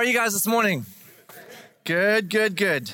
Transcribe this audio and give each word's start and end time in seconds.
are 0.00 0.04
you 0.04 0.14
guys 0.14 0.32
this 0.32 0.46
morning? 0.46 0.86
Good, 1.84 2.30
good, 2.30 2.56
good. 2.56 2.90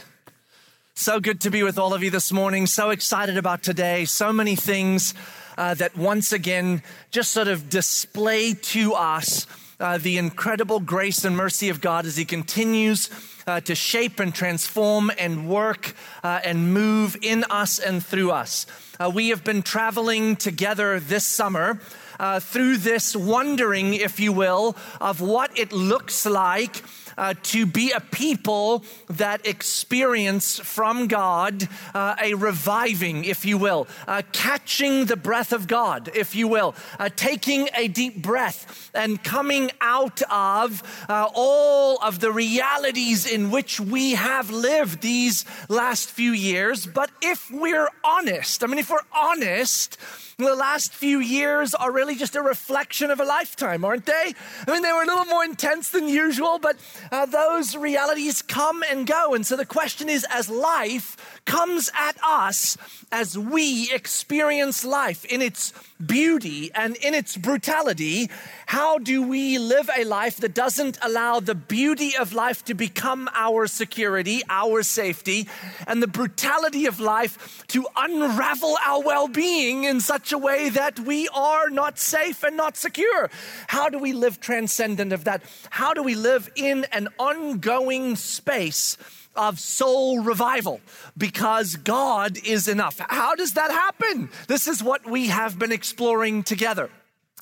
So 0.94 1.21
good 1.21 1.40
to 1.43 1.51
be 1.51 1.63
with 1.63 1.79
all 1.79 1.94
of 1.94 2.02
you 2.02 2.10
this 2.10 2.32
morning. 2.32 2.67
So 2.67 2.90
excited 2.90 3.39
about 3.39 3.63
today. 3.63 4.06
So 4.06 4.32
many 4.32 4.56
things 4.56 5.14
uh, 5.56 5.74
that 5.74 5.96
once 5.96 6.32
again 6.32 6.82
just 7.12 7.30
sort 7.30 7.46
of 7.46 7.71
display 7.71 8.54
to 8.54 8.95
us 8.95 9.46
uh, 9.79 9.98
the 9.98 10.19
incredible 10.19 10.80
grace 10.80 11.24
and 11.24 11.37
mercy 11.37 11.69
of 11.69 11.80
God 11.80 12.06
as 12.06 12.16
He 12.16 12.24
continues 12.24 13.09
uh, 13.46 13.61
to 13.61 13.77
shape 13.77 14.18
and 14.18 14.34
transform 14.34 15.12
and 15.16 15.48
work 15.48 15.95
uh, 16.25 16.41
and 16.43 16.75
move 16.75 17.16
in 17.23 17.45
us 17.50 17.79
and 17.79 18.04
through 18.04 18.32
us. 18.32 18.66
Uh, 18.98 19.12
we 19.14 19.29
have 19.29 19.45
been 19.45 19.62
traveling 19.62 20.34
together 20.34 20.98
this 20.98 21.25
summer 21.25 21.79
uh, 22.19 22.41
through 22.41 22.79
this 22.79 23.14
wondering, 23.17 23.95
if 23.95 24.21
you 24.21 24.32
will, 24.32 24.77
of 25.01 25.21
what 25.21 25.59
it 25.59 25.73
looks 25.73 26.27
like 26.27 26.82
uh, 27.19 27.35
to 27.43 27.67
be 27.67 27.93
a 27.93 28.00
people 28.00 28.85
that 29.09 29.46
experience 29.46 30.59
from 30.59 31.07
God 31.07 31.68
uh, 31.95 32.16
a 32.20 32.34
reviving, 32.34 33.24
if 33.24 33.45
you 33.45 33.59
will, 33.59 33.87
uh, 34.06 34.23
catching 34.32 35.06
the 35.06 35.16
breath 35.16 35.52
of 35.52 35.66
God, 35.66 36.10
if 36.14 36.34
you 36.34 36.48
will, 36.48 36.74
uh, 36.98 37.09
taking 37.14 37.68
a 37.74 37.88
deep 37.88 38.20
breath 38.20 38.90
and 38.95 39.23
coming 39.23 39.70
out 39.80 40.23
of 40.30 40.82
uh, 41.09 41.28
all 41.34 41.98
of 42.02 42.20
the 42.20 42.32
realities 42.32 43.30
in 43.30 43.51
which 43.51 43.80
we 43.80 44.12
have 44.12 44.51
lived 44.51 45.01
these 45.01 45.45
last 45.68 46.10
few 46.10 46.32
years. 46.32 46.87
But 46.87 47.10
if 47.23 47.51
we're 47.51 47.88
honest, 48.04 48.62
I 48.62 48.66
mean, 48.66 48.78
if 48.78 48.90
we're 48.90 48.98
honest, 49.12 49.98
the 50.38 50.54
last 50.54 50.92
few 50.92 51.18
years 51.18 51.74
are 51.74 51.90
really 51.90 52.14
just 52.14 52.36
a 52.36 52.42
reflection 52.42 53.10
of 53.10 53.20
a 53.20 53.24
lifetime, 53.24 53.86
aren't 53.86 54.04
they? 54.04 54.34
I 54.68 54.70
mean, 54.70 54.82
they 54.82 54.92
were 54.92 55.02
a 55.02 55.06
little 55.06 55.24
more 55.24 55.42
intense 55.42 55.88
than 55.88 56.09
usual, 56.09 56.59
but 56.59 56.76
uh, 57.10 57.24
those 57.24 57.74
realities 57.74 58.42
come 58.42 58.82
and 58.82 59.06
go. 59.06 59.32
And 59.32 59.46
so 59.46 59.56
the 59.56 59.64
question 59.64 60.10
is 60.10 60.26
as 60.28 60.50
life 60.50 61.40
comes 61.46 61.90
at 61.98 62.18
us, 62.23 62.76
as 63.10 63.38
we 63.38 63.90
experience 63.90 64.84
life 64.84 65.25
in 65.25 65.41
its 65.41 65.73
beauty 66.05 66.70
and 66.75 66.97
in 66.97 67.14
its 67.14 67.39
brutality, 67.39 68.29
how 68.67 68.98
do 68.98 69.23
we 69.23 69.59
live 69.59 69.89
a 69.97 70.05
life 70.05 70.37
that 70.39 70.53
doesn't 70.53 70.98
allow 71.01 71.41
the 71.41 71.55
beauty 71.55 72.14
of 72.14 72.34
life 72.34 72.62
to 72.67 72.75
become 72.75 73.31
our 73.33 73.67
security, 73.67 74.42
our 74.51 74.83
safety, 74.83 75.48
and 75.87 76.03
the 76.03 76.07
brutality 76.07 76.84
of 76.84 77.01
life 77.01 77.64
to 77.69 77.87
unravel 77.97 78.77
our 78.84 79.03
well 79.03 79.29
being 79.29 79.84
in 79.84 79.98
such 80.01 80.26
a 80.33 80.39
way 80.39 80.69
that 80.69 81.01
we 81.01 81.29
are 81.29 81.71
not 81.71 81.99
safe 81.99 82.43
and 82.43 82.57
not 82.57 82.77
secure? 82.77 83.31
How 83.69 83.89
do 83.89 83.99
we 83.99 84.13
live 84.13 84.41
transcendent 84.41 85.13
of 85.13 85.25
that? 85.25 85.43
How 85.71 85.95
do 85.95 86.03
we 86.03 86.15
live 86.15 86.51
in 86.57 86.87
an 86.93 87.09
ongoing 87.19 88.17
space? 88.17 88.97
of 89.37 89.61
soul 89.61 90.21
revival 90.21 90.81
because 91.17 91.77
God 91.77 92.39
is 92.45 92.69
enough. 92.69 92.99
How 92.99 93.35
does 93.35 93.53
that 93.53 93.71
happen? 93.71 94.31
This 94.49 94.67
is 94.67 94.83
what 94.83 95.05
we 95.05 95.27
have 95.27 95.59
been 95.59 95.73
exploring 95.73 96.43
together. 96.43 96.91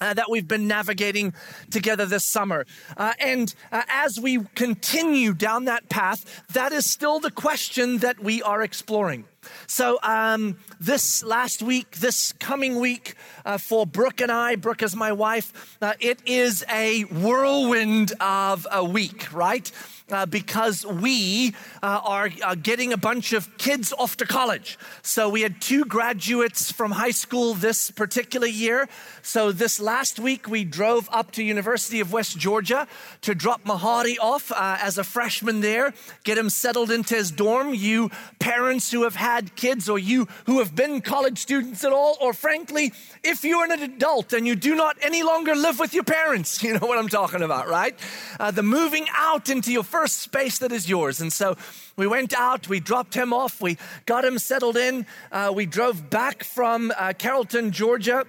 Uh, 0.00 0.12
that 0.12 0.28
we've 0.28 0.48
been 0.48 0.66
navigating 0.66 1.32
together 1.70 2.04
this 2.04 2.24
summer. 2.24 2.66
Uh, 2.96 3.12
and 3.20 3.54
uh, 3.70 3.80
as 3.88 4.18
we 4.18 4.40
continue 4.56 5.32
down 5.32 5.66
that 5.66 5.88
path, 5.88 6.42
that 6.52 6.72
is 6.72 6.90
still 6.90 7.20
the 7.20 7.30
question 7.30 7.98
that 7.98 8.18
we 8.18 8.42
are 8.42 8.60
exploring. 8.60 9.24
So, 9.66 9.98
um, 10.02 10.58
this 10.80 11.22
last 11.22 11.62
week, 11.62 11.96
this 11.96 12.32
coming 12.34 12.80
week, 12.80 13.14
uh, 13.44 13.58
for 13.58 13.86
Brooke 13.86 14.20
and 14.20 14.30
I, 14.30 14.56
Brooke 14.56 14.82
is 14.82 14.96
my 14.96 15.12
wife, 15.12 15.76
uh, 15.80 15.94
it 16.00 16.20
is 16.26 16.64
a 16.70 17.02
whirlwind 17.02 18.12
of 18.20 18.66
a 18.70 18.84
week, 18.84 19.32
right? 19.32 19.70
uh, 20.10 20.26
because 20.26 20.84
we 20.84 21.54
uh, 21.82 22.00
are 22.04 22.30
uh, 22.42 22.54
getting 22.54 22.92
a 22.92 22.96
bunch 22.96 23.32
of 23.32 23.56
kids 23.58 23.92
off 23.98 24.16
to 24.18 24.26
college. 24.26 24.78
So 25.02 25.28
we 25.28 25.40
had 25.40 25.60
two 25.60 25.84
graduates 25.84 26.70
from 26.70 26.92
high 26.92 27.10
school 27.10 27.54
this 27.54 27.90
particular 27.90 28.46
year. 28.46 28.88
So 29.22 29.50
this 29.50 29.80
last 29.80 30.18
week 30.18 30.48
we 30.48 30.64
drove 30.64 31.08
up 31.10 31.32
to 31.32 31.42
University 31.42 32.00
of 32.00 32.12
West 32.12 32.38
Georgia 32.38 32.86
to 33.22 33.34
drop 33.34 33.64
Mahari 33.64 34.16
off 34.20 34.52
uh, 34.52 34.78
as 34.80 34.98
a 34.98 35.04
freshman 35.04 35.60
there, 35.60 35.94
get 36.22 36.36
him 36.36 36.50
settled 36.50 36.90
into 36.90 37.14
his 37.14 37.30
dorm. 37.30 37.72
You 37.74 38.10
parents 38.38 38.90
who 38.90 39.04
have 39.04 39.16
had 39.16 39.33
kids 39.56 39.88
or 39.88 39.98
you 39.98 40.26
who 40.46 40.58
have 40.58 40.74
been 40.74 41.00
college 41.00 41.38
students 41.38 41.84
at 41.84 41.92
all, 41.92 42.16
or 42.20 42.32
frankly, 42.32 42.92
if 43.22 43.44
you're 43.44 43.64
an 43.64 43.82
adult 43.82 44.32
and 44.32 44.46
you 44.46 44.54
do 44.54 44.74
not 44.74 44.96
any 45.02 45.22
longer 45.22 45.54
live 45.54 45.78
with 45.78 45.94
your 45.94 46.04
parents, 46.04 46.62
you 46.62 46.72
know 46.74 46.86
what 46.86 46.98
I'm 46.98 47.08
talking 47.08 47.42
about, 47.42 47.68
right? 47.68 47.98
Uh, 48.38 48.50
the 48.50 48.62
moving 48.62 49.06
out 49.14 49.48
into 49.48 49.72
your 49.72 49.84
first 49.84 50.20
space 50.20 50.58
that 50.58 50.72
is 50.72 50.88
yours. 50.88 51.20
And 51.20 51.32
so 51.32 51.56
we 51.96 52.06
went 52.06 52.32
out, 52.32 52.68
we 52.68 52.80
dropped 52.80 53.14
him 53.14 53.32
off, 53.32 53.60
we 53.60 53.78
got 54.06 54.24
him 54.24 54.38
settled 54.38 54.76
in, 54.76 55.06
uh, 55.32 55.52
we 55.54 55.66
drove 55.66 56.10
back 56.10 56.44
from 56.44 56.92
uh, 56.96 57.12
Carrollton, 57.16 57.70
Georgia 57.70 58.24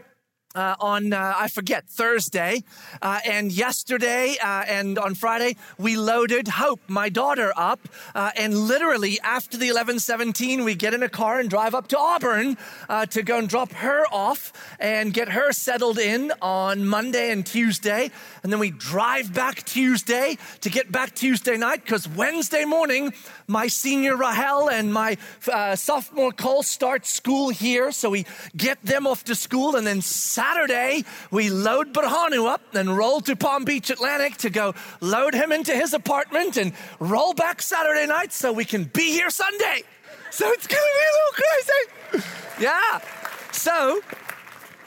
uh, 0.56 0.76
on, 0.80 1.14
uh, 1.14 1.34
I 1.38 1.50
forget, 1.50 1.88
Thursday. 1.88 2.64
Uh, 3.02 3.20
and 3.26 3.52
yesterday 3.52 4.38
uh, 4.42 4.64
and 4.68 4.98
on 4.98 5.14
Friday, 5.14 5.58
we 5.78 5.98
loaded 5.98 6.48
Hope, 6.48 6.80
my 6.88 7.10
daughter, 7.10 7.52
up. 7.56 7.80
Uh, 8.16 8.32
and 8.38 8.58
literally 8.58 9.20
after 9.22 9.58
the 9.58 9.68
1117, 9.68 10.64
we 10.64 10.76
get 10.76 10.94
in 10.94 11.04
a 11.04 11.10
car 11.10 11.40
and 11.40 11.50
drive 11.50 11.76
up 11.76 11.88
to 11.90 12.00
Auburn 12.00 12.58
uh, 12.88 13.06
to 13.08 13.22
go 13.22 13.38
and 13.38 13.50
drop 13.50 13.72
her 13.74 14.06
off 14.12 14.54
and 14.80 15.14
get 15.14 15.30
her 15.30 15.52
settled 15.52 16.00
in 16.00 16.32
on 16.42 16.88
Monday 16.88 17.32
and 17.32 17.46
Tuesday. 17.46 18.10
And 18.42 18.52
then 18.52 18.60
we 18.60 18.72
drive 18.72 19.34
back 19.34 19.64
Tuesday 19.64 20.38
to 20.62 20.70
get 20.70 20.92
back 20.92 21.14
Tuesday 21.14 21.58
night 21.58 21.84
because 21.84 22.08
Wednesday 22.08 22.64
morning, 22.64 23.14
my 23.48 23.68
senior 23.68 24.16
Rahel 24.16 24.70
and 24.70 24.94
my 24.94 25.18
sophomore 25.76 26.32
Cole 26.32 26.64
start 26.64 27.06
school 27.06 27.50
here. 27.50 27.92
So 27.92 28.10
we 28.10 28.26
get 28.56 28.82
them 28.82 29.06
off 29.06 29.26
to 29.26 29.36
school 29.36 29.76
and 29.76 29.86
then 29.86 30.02
Saturday 30.02 30.45
Saturday, 30.46 31.04
we 31.32 31.50
load 31.50 31.92
Berhanu 31.92 32.48
up 32.48 32.76
and 32.76 32.96
roll 32.96 33.20
to 33.22 33.36
Palm 33.36 33.66
Beach 33.66 33.90
Atlantic 33.90 34.38
to 34.38 34.52
go 34.52 34.76
load 35.02 35.34
him 35.34 35.52
into 35.52 35.74
his 35.74 35.92
apartment 35.92 36.56
and 36.56 36.72
roll 37.00 37.34
back 37.34 37.64
Saturday 37.64 38.06
night 38.06 38.32
so 38.32 38.54
we 38.54 38.64
can 38.64 38.84
be 38.84 39.10
here 39.10 39.32
Sunday. 39.32 39.82
So 40.30 40.48
it's 40.52 40.68
gonna 40.68 40.82
be 40.82 41.06
a 41.10 41.16
little 41.18 42.22
crazy. 42.22 42.64
Yeah. 42.64 43.00
So 43.52 44.02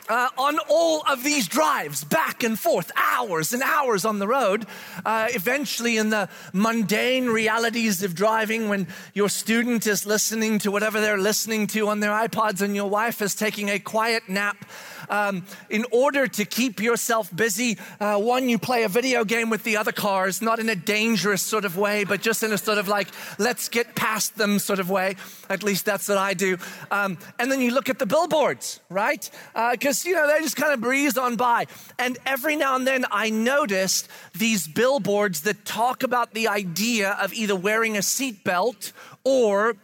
uh, 0.09 0.29
on 0.39 0.59
all 0.69 1.03
of 1.09 1.23
these 1.23 1.49
drives 1.49 2.05
back 2.05 2.43
and 2.43 2.59
forth, 2.59 2.91
hours 2.97 3.53
and 3.53 3.63
hours 3.63 4.05
on 4.05 4.19
the 4.19 4.29
road. 4.29 4.67
Uh, 5.05 5.29
eventually, 5.31 5.97
in 5.97 6.11
the 6.11 6.29
mundane 6.53 7.27
realities 7.27 8.03
of 8.03 8.15
driving, 8.15 8.69
when 8.69 8.87
your 9.13 9.29
student 9.29 9.87
is 9.87 10.07
listening 10.07 10.59
to 10.61 10.71
whatever 10.71 11.01
they're 11.01 11.19
listening 11.19 11.67
to 11.69 11.89
on 11.89 12.01
their 12.01 12.13
iPods 12.13 12.63
and 12.63 12.75
your 12.75 12.89
wife 12.89 13.21
is 13.21 13.35
taking 13.35 13.69
a 13.69 13.79
quiet 13.79 14.29
nap, 14.29 14.65
um, 15.09 15.45
in 15.71 15.85
order 15.91 16.27
to 16.27 16.45
keep 16.45 16.81
yourself 16.81 17.35
busy, 17.35 17.79
uh, 18.01 18.19
one, 18.19 18.49
you 18.49 18.59
play 18.59 18.85
a 18.85 18.89
video 18.89 19.25
game 19.25 19.51
with 19.51 19.65
the 19.65 19.77
other 19.77 19.93
cars, 19.93 20.43
not 20.43 20.59
in 20.59 20.69
a 20.69 20.77
dangerous 20.77 21.43
sort 21.43 21.65
of 21.65 21.77
way, 21.77 22.05
but 22.05 22.21
just 22.21 22.43
in 22.43 22.53
a 22.53 22.59
sort 22.59 22.79
of 22.79 22.89
like, 22.89 23.09
let's 23.39 23.69
get 23.69 23.95
past 23.95 24.37
them 24.37 24.59
sort 24.59 24.79
of 24.79 24.91
way. 24.91 25.17
At 25.49 25.63
least 25.63 25.85
that's 25.85 26.09
what 26.09 26.19
I 26.19 26.35
do. 26.35 26.59
Um, 26.91 27.19
and 27.39 27.51
then 27.51 27.61
you 27.61 27.73
look 27.73 27.89
at 27.89 27.99
the 27.99 28.07
billboards, 28.07 28.81
right? 28.89 29.29
Because 29.73 30.05
uh, 30.05 30.09
you 30.09 30.15
know, 30.15 30.27
they 30.27 30.41
just 30.41 30.57
kind 30.57 30.73
of 30.73 30.81
breeze 30.81 31.19
on 31.19 31.37
by. 31.37 31.67
And 31.99 32.19
every 32.27 32.57
now 32.57 32.77
and 32.77 32.87
then 32.87 33.05
I 33.11 33.31
noticed 33.31 34.09
these 34.37 34.67
billboards 34.67 35.43
that 35.43 35.65
talk 35.65 36.03
about 36.03 36.35
the 36.35 36.49
idea 36.49 37.17
of 37.21 37.33
either 37.33 37.57
wearing 37.57 37.97
a 37.97 38.01
seatbelt 38.01 38.93
or 39.25 39.77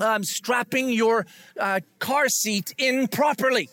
um, 0.00 0.24
strapping 0.24 0.90
your 0.90 1.26
uh, 1.58 1.80
car 1.98 2.28
seat 2.28 2.74
in 2.78 3.08
properly. 3.08 3.68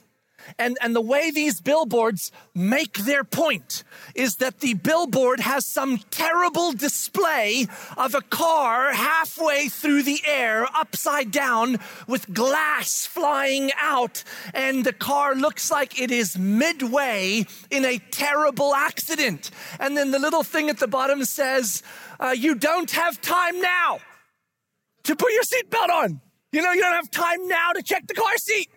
And, 0.58 0.78
and 0.82 0.96
the 0.96 1.02
way 1.02 1.32
these 1.32 1.62
billboards 1.62 2.32
make 2.56 3.00
their 3.00 3.24
point 3.24 3.84
is 4.16 4.38
that 4.38 4.60
the 4.60 4.74
billboard 4.74 5.40
has 5.40 5.66
some 5.66 6.00
terrible 6.10 6.72
display 6.72 7.68
of 7.98 8.16
a 8.16 8.22
car 8.22 8.94
halfway 8.94 9.70
through 9.70 10.04
the 10.04 10.22
air, 10.26 10.68
upside 10.76 11.32
down, 11.32 11.78
with 12.08 12.34
glass 12.34 13.06
flying 13.06 13.72
out. 13.80 14.24
And 14.54 14.86
the 14.86 14.94
car 14.94 15.36
looks 15.36 15.72
like 15.72 16.00
it 16.00 16.12
is 16.12 16.38
midway 16.38 17.46
in 17.70 17.86
a 17.86 18.00
terrible 18.12 18.74
accident. 18.74 19.52
And 19.80 19.98
then 19.98 20.12
the 20.12 20.20
little 20.20 20.44
thing 20.44 20.70
at 20.70 20.80
the 20.80 20.88
bottom 20.88 21.26
says, 21.26 21.84
uh, 22.20 22.36
You 22.38 22.56
don't 22.56 22.92
have 22.92 23.22
time 23.22 23.60
now 23.62 24.00
to 25.04 25.16
put 25.16 25.32
your 25.32 25.44
seatbelt 25.44 25.90
on. 25.90 26.22
You 26.52 26.62
know, 26.62 26.72
you 26.72 26.82
don't 26.82 26.94
have 26.94 27.12
time 27.12 27.48
now 27.48 27.72
to 27.74 27.84
check 27.84 28.08
the 28.08 28.14
car 28.14 28.38
seat. 28.38 28.70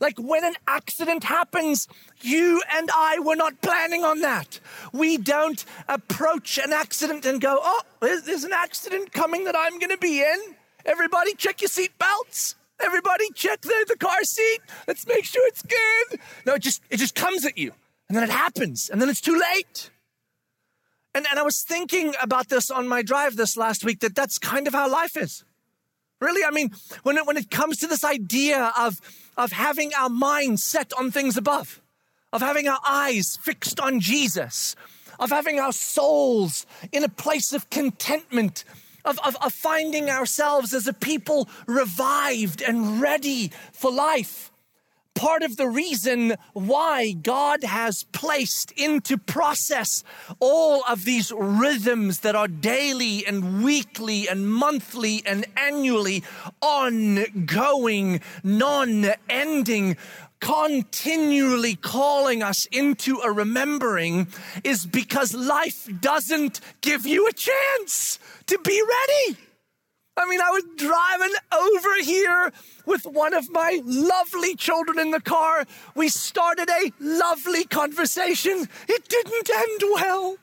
Like 0.00 0.18
when 0.18 0.44
an 0.44 0.54
accident 0.66 1.24
happens, 1.24 1.88
you 2.20 2.62
and 2.72 2.90
I 2.94 3.18
were 3.18 3.36
not 3.36 3.60
planning 3.60 4.04
on 4.04 4.20
that. 4.20 4.60
We 4.92 5.16
don't 5.16 5.64
approach 5.88 6.58
an 6.58 6.72
accident 6.72 7.26
and 7.26 7.40
go, 7.40 7.58
oh, 7.60 7.82
there's 8.00 8.44
an 8.44 8.52
accident 8.52 9.12
coming 9.12 9.44
that 9.44 9.56
I'm 9.56 9.78
going 9.78 9.90
to 9.90 9.98
be 9.98 10.20
in. 10.20 10.54
Everybody 10.84 11.34
check 11.34 11.60
your 11.60 11.68
seat 11.68 11.92
belts. 11.98 12.54
Everybody 12.80 13.30
check 13.34 13.60
the, 13.62 13.84
the 13.88 13.96
car 13.96 14.22
seat. 14.22 14.60
Let's 14.86 15.06
make 15.06 15.24
sure 15.24 15.46
it's 15.48 15.62
good. 15.62 16.20
No, 16.46 16.54
it 16.54 16.62
just, 16.62 16.82
it 16.90 16.98
just 16.98 17.14
comes 17.14 17.44
at 17.44 17.58
you 17.58 17.72
and 18.08 18.16
then 18.16 18.24
it 18.24 18.30
happens 18.30 18.88
and 18.88 19.02
then 19.02 19.08
it's 19.08 19.20
too 19.20 19.38
late. 19.38 19.90
And, 21.14 21.26
and 21.28 21.38
I 21.38 21.42
was 21.42 21.62
thinking 21.62 22.14
about 22.22 22.48
this 22.48 22.70
on 22.70 22.86
my 22.86 23.02
drive 23.02 23.36
this 23.36 23.56
last 23.56 23.84
week 23.84 24.00
that 24.00 24.14
that's 24.14 24.38
kind 24.38 24.68
of 24.68 24.74
how 24.74 24.90
life 24.90 25.16
is. 25.16 25.44
Really, 26.20 26.44
I 26.44 26.50
mean, 26.50 26.70
when 27.02 27.16
it, 27.16 27.26
when 27.26 27.36
it 27.36 27.50
comes 27.50 27.78
to 27.78 27.86
this 27.86 28.04
idea 28.04 28.72
of, 28.76 29.00
of 29.36 29.52
having 29.52 29.92
our 29.94 30.08
mind 30.08 30.60
set 30.60 30.92
on 30.98 31.10
things 31.10 31.36
above, 31.36 31.80
of 32.32 32.40
having 32.40 32.66
our 32.68 32.80
eyes 32.86 33.38
fixed 33.40 33.78
on 33.78 34.00
Jesus, 34.00 34.74
of 35.20 35.30
having 35.30 35.60
our 35.60 35.72
souls 35.72 36.66
in 36.92 37.04
a 37.04 37.08
place 37.08 37.52
of 37.52 37.70
contentment, 37.70 38.64
of, 39.04 39.18
of, 39.24 39.36
of 39.40 39.52
finding 39.52 40.10
ourselves 40.10 40.74
as 40.74 40.86
a 40.86 40.92
people 40.92 41.48
revived 41.66 42.62
and 42.62 43.00
ready 43.00 43.52
for 43.72 43.90
life 43.90 44.50
part 45.18 45.42
of 45.42 45.56
the 45.56 45.66
reason 45.66 46.36
why 46.52 47.10
God 47.10 47.64
has 47.64 48.04
placed 48.12 48.70
into 48.72 49.18
process 49.18 50.04
all 50.38 50.84
of 50.88 51.04
these 51.04 51.32
rhythms 51.36 52.20
that 52.20 52.36
are 52.36 52.46
daily 52.46 53.26
and 53.26 53.64
weekly 53.64 54.28
and 54.28 54.48
monthly 54.48 55.24
and 55.26 55.44
annually 55.56 56.22
ongoing, 56.62 58.20
non 58.44 59.06
ending 59.28 59.96
continually 60.40 61.74
calling 61.74 62.44
us 62.44 62.66
into 62.66 63.18
a 63.18 63.32
remembering 63.32 64.28
is 64.62 64.86
because 64.86 65.34
life 65.34 65.88
doesn't 66.00 66.60
give 66.80 67.04
you 67.04 67.26
a 67.26 67.32
chance 67.32 68.20
to 68.46 68.56
be 68.58 68.80
ready. 68.80 69.47
I 70.18 70.26
mean, 70.26 70.40
I 70.40 70.50
was 70.50 70.64
driving 70.76 71.34
over 71.52 72.02
here 72.02 72.52
with 72.86 73.04
one 73.04 73.34
of 73.34 73.50
my 73.50 73.80
lovely 73.84 74.56
children 74.56 74.98
in 74.98 75.12
the 75.12 75.20
car. 75.20 75.64
We 75.94 76.08
started 76.08 76.68
a 76.68 76.92
lovely 76.98 77.64
conversation. 77.64 78.68
It 78.88 79.08
didn't 79.08 79.48
end 79.48 79.80
well. 79.94 80.38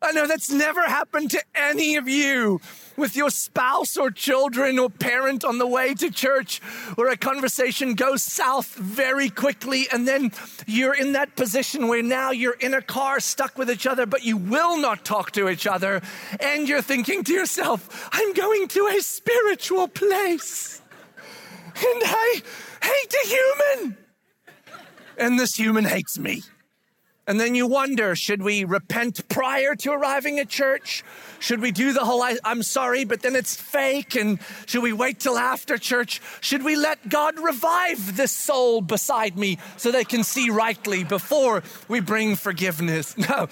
I 0.00 0.12
know 0.12 0.28
that's 0.28 0.50
never 0.50 0.82
happened 0.82 1.32
to 1.32 1.42
any 1.56 1.96
of 1.96 2.06
you 2.06 2.60
with 2.96 3.16
your 3.16 3.30
spouse 3.30 3.96
or 3.96 4.12
children 4.12 4.78
or 4.78 4.90
parent 4.90 5.44
on 5.44 5.58
the 5.58 5.66
way 5.66 5.92
to 5.94 6.10
church 6.10 6.60
where 6.94 7.08
a 7.10 7.16
conversation 7.16 7.94
goes 7.94 8.22
south 8.22 8.74
very 8.76 9.28
quickly 9.28 9.88
and 9.92 10.06
then 10.06 10.30
you're 10.66 10.94
in 10.94 11.12
that 11.12 11.34
position 11.34 11.88
where 11.88 12.02
now 12.02 12.30
you're 12.30 12.58
in 12.60 12.74
a 12.74 12.82
car 12.82 13.18
stuck 13.18 13.58
with 13.58 13.68
each 13.68 13.86
other 13.86 14.06
but 14.06 14.24
you 14.24 14.36
will 14.36 14.78
not 14.78 15.04
talk 15.04 15.32
to 15.32 15.48
each 15.48 15.66
other 15.66 16.00
and 16.38 16.68
you're 16.68 16.82
thinking 16.82 17.24
to 17.24 17.32
yourself, 17.32 18.08
I'm 18.12 18.32
going 18.34 18.68
to 18.68 18.86
a 18.96 19.00
spiritual 19.00 19.88
place 19.88 20.80
and 21.76 22.02
I 22.04 22.42
hate 22.82 23.14
a 23.14 23.28
human 23.28 23.96
and 25.16 25.38
this 25.38 25.56
human 25.56 25.84
hates 25.84 26.18
me. 26.18 26.42
And 27.28 27.38
then 27.38 27.54
you 27.54 27.66
wonder 27.66 28.16
should 28.16 28.40
we 28.40 28.64
repent 28.64 29.28
prior 29.28 29.74
to 29.76 29.92
arriving 29.92 30.38
at 30.38 30.48
church? 30.48 31.04
Should 31.40 31.60
we 31.60 31.72
do 31.72 31.92
the 31.92 32.06
whole 32.06 32.22
I, 32.22 32.38
am 32.42 32.62
sorry, 32.62 33.04
but 33.04 33.20
then 33.20 33.36
it's 33.36 33.54
fake? 33.54 34.16
And 34.16 34.38
should 34.64 34.82
we 34.82 34.94
wait 34.94 35.20
till 35.20 35.36
after 35.36 35.76
church? 35.76 36.22
Should 36.40 36.62
we 36.62 36.74
let 36.74 37.10
God 37.10 37.38
revive 37.38 38.16
this 38.16 38.32
soul 38.32 38.80
beside 38.80 39.36
me 39.36 39.58
so 39.76 39.92
they 39.92 40.04
can 40.04 40.24
see 40.24 40.48
rightly 40.48 41.04
before 41.04 41.62
we 41.86 42.00
bring 42.00 42.34
forgiveness? 42.34 43.14
No. 43.28 43.48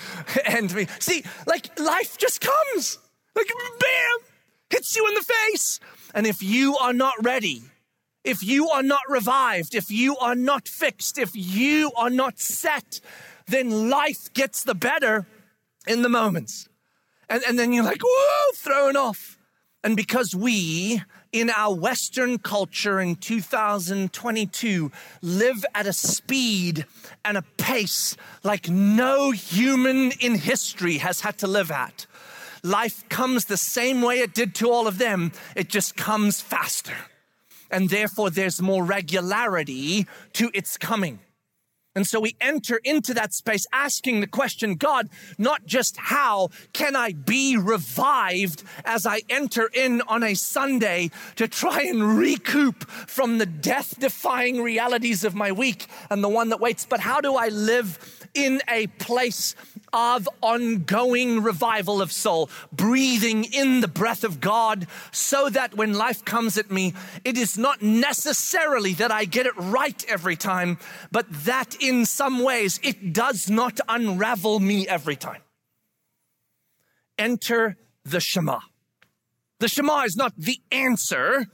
And 0.46 0.72
we 0.72 0.86
see, 1.00 1.22
like 1.46 1.78
life 1.78 2.16
just 2.16 2.40
comes, 2.40 2.98
like 3.34 3.46
bam, 3.78 4.30
hits 4.70 4.96
you 4.96 5.06
in 5.06 5.14
the 5.14 5.20
face. 5.20 5.80
And 6.14 6.26
if 6.26 6.42
you 6.42 6.78
are 6.78 6.94
not 6.94 7.14
ready, 7.22 7.62
if 8.24 8.42
you 8.42 8.70
are 8.70 8.82
not 8.82 9.02
revived, 9.08 9.74
if 9.74 9.90
you 9.90 10.16
are 10.16 10.34
not 10.34 10.66
fixed, 10.66 11.18
if 11.18 11.32
you 11.34 11.92
are 11.94 12.08
not 12.08 12.38
set, 12.38 13.00
then 13.46 13.88
life 13.88 14.32
gets 14.32 14.64
the 14.64 14.74
better 14.74 15.26
in 15.86 16.02
the 16.02 16.08
moments. 16.08 16.68
And, 17.28 17.42
and 17.46 17.58
then 17.58 17.72
you're 17.72 17.84
like, 17.84 18.02
whoa, 18.02 18.52
thrown 18.54 18.96
off. 18.96 19.38
And 19.82 19.96
because 19.96 20.34
we, 20.34 21.00
in 21.32 21.50
our 21.50 21.74
Western 21.74 22.38
culture 22.38 23.00
in 23.00 23.16
2022, 23.16 24.90
live 25.22 25.64
at 25.74 25.86
a 25.86 25.92
speed 25.92 26.86
and 27.24 27.36
a 27.36 27.42
pace 27.56 28.16
like 28.42 28.68
no 28.68 29.30
human 29.30 30.12
in 30.20 30.34
history 30.34 30.98
has 30.98 31.20
had 31.20 31.38
to 31.38 31.46
live 31.46 31.70
at, 31.70 32.06
life 32.62 33.08
comes 33.08 33.44
the 33.44 33.56
same 33.56 34.02
way 34.02 34.20
it 34.20 34.34
did 34.34 34.54
to 34.56 34.70
all 34.70 34.86
of 34.86 34.98
them, 34.98 35.30
it 35.54 35.68
just 35.68 35.96
comes 35.96 36.40
faster. 36.40 36.96
And 37.70 37.90
therefore, 37.90 38.30
there's 38.30 38.62
more 38.62 38.84
regularity 38.84 40.06
to 40.34 40.50
its 40.54 40.76
coming. 40.76 41.18
And 41.96 42.06
so 42.06 42.20
we 42.20 42.36
enter 42.42 42.78
into 42.84 43.14
that 43.14 43.32
space 43.32 43.66
asking 43.72 44.20
the 44.20 44.26
question, 44.26 44.74
God, 44.74 45.08
not 45.38 45.64
just 45.64 45.96
how 45.96 46.50
can 46.74 46.94
I 46.94 47.12
be 47.12 47.56
revived 47.56 48.62
as 48.84 49.06
I 49.06 49.22
enter 49.30 49.70
in 49.72 50.02
on 50.02 50.22
a 50.22 50.34
Sunday 50.34 51.10
to 51.36 51.48
try 51.48 51.80
and 51.80 52.18
recoup 52.18 52.88
from 52.90 53.38
the 53.38 53.46
death 53.46 53.98
defying 53.98 54.62
realities 54.62 55.24
of 55.24 55.34
my 55.34 55.50
week 55.50 55.86
and 56.10 56.22
the 56.22 56.28
one 56.28 56.50
that 56.50 56.60
waits, 56.60 56.84
but 56.84 57.00
how 57.00 57.22
do 57.22 57.34
I 57.34 57.48
live 57.48 57.98
in 58.34 58.60
a 58.68 58.88
place 58.88 59.56
of 59.92 60.28
ongoing 60.42 61.42
revival 61.42 62.02
of 62.02 62.12
soul, 62.12 62.50
breathing 62.72 63.44
in 63.44 63.80
the 63.80 63.88
breath 63.88 64.24
of 64.24 64.40
God 64.40 64.86
so 65.12 65.48
that 65.48 65.74
when 65.74 65.94
life 65.94 66.24
comes 66.24 66.58
at 66.58 66.70
me, 66.70 66.94
it 67.24 67.36
is 67.36 67.56
not 67.56 67.82
necessarily 67.82 68.94
that 68.94 69.10
I 69.10 69.24
get 69.24 69.46
it 69.46 69.56
right 69.56 70.04
every 70.08 70.36
time, 70.36 70.78
but 71.10 71.26
that 71.44 71.76
in 71.80 72.06
some 72.06 72.42
ways 72.42 72.80
it 72.82 73.12
does 73.12 73.48
not 73.48 73.80
unravel 73.88 74.60
me 74.60 74.86
every 74.86 75.16
time. 75.16 75.42
Enter 77.18 77.76
the 78.04 78.20
Shema. 78.20 78.60
The 79.58 79.68
Shema 79.68 80.02
is 80.02 80.16
not 80.16 80.34
the 80.36 80.58
answer, 80.70 81.46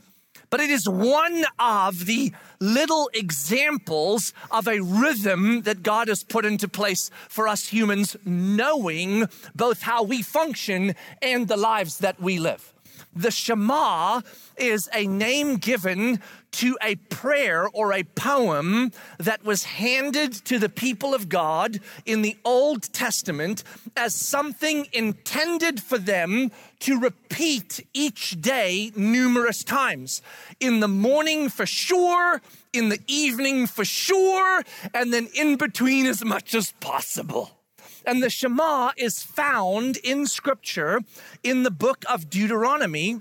but 0.53 0.61
it 0.61 0.69
is 0.69 0.87
one 0.87 1.47
of 1.59 2.05
the 2.05 2.31
little 2.61 3.09
examples 3.15 4.35
of 4.51 4.69
a 4.69 4.81
rhythm 4.81 5.63
that 5.63 5.83
God 5.83 6.09
has 6.09 6.23
put 6.23 6.45
into 6.45 6.69
place 6.69 7.11
for 7.31 7.49
us 7.49 7.69
humans, 7.69 8.19
knowing 8.27 9.29
both 9.57 9.81
how 9.81 10.03
we 10.03 10.21
function 10.21 10.95
and 11.23 11.49
the 11.49 11.57
lives 11.57 12.01
that 12.01 12.21
we 12.21 12.39
live. 12.39 12.72
The 13.15 13.31
Shema 13.31 14.23
is 14.57 14.89
a 14.95 15.07
name 15.07 15.57
given 15.57 16.21
to 16.53 16.79
a 16.83 16.95
prayer 16.97 17.69
or 17.69 17.93
a 17.93 18.05
poem 18.05 18.93
that 19.19 19.45
was 19.45 19.65
handed 19.65 20.33
to 20.47 20.59
the 20.59 20.69
people 20.69 21.15
of 21.15 21.29
God 21.29 21.81
in 22.07 22.23
the 22.23 22.37
Old 22.45 22.93
Testament 22.93 23.65
as 23.97 24.15
something 24.15 24.87
intended 24.93 25.83
for 25.83 25.99
them 25.99 26.51
to 26.81 26.99
repeat 26.99 27.87
each 27.93 28.41
day 28.41 28.93
numerous 28.97 29.63
times. 29.63 30.23
In 30.59 30.81
the 30.81 30.89
morning 30.89 31.49
for 31.49 31.67
sure, 31.67 32.41
in 32.73 32.89
the 32.89 33.01
evening 33.07 33.67
for 33.67 33.85
sure, 33.85 34.63
and 34.95 35.13
then 35.13 35.29
in 35.35 35.57
between 35.57 36.07
as 36.07 36.25
much 36.25 36.55
as 36.55 36.73
possible. 36.81 37.62
And 38.05 38.23
the 38.23 38.31
Shema 38.31 38.93
is 38.97 39.23
found 39.23 39.97
in 39.99 40.27
scripture 40.27 41.01
in 41.43 41.63
the 41.63 41.71
book 41.71 42.05
of 42.09 42.29
Deuteronomy 42.29 43.21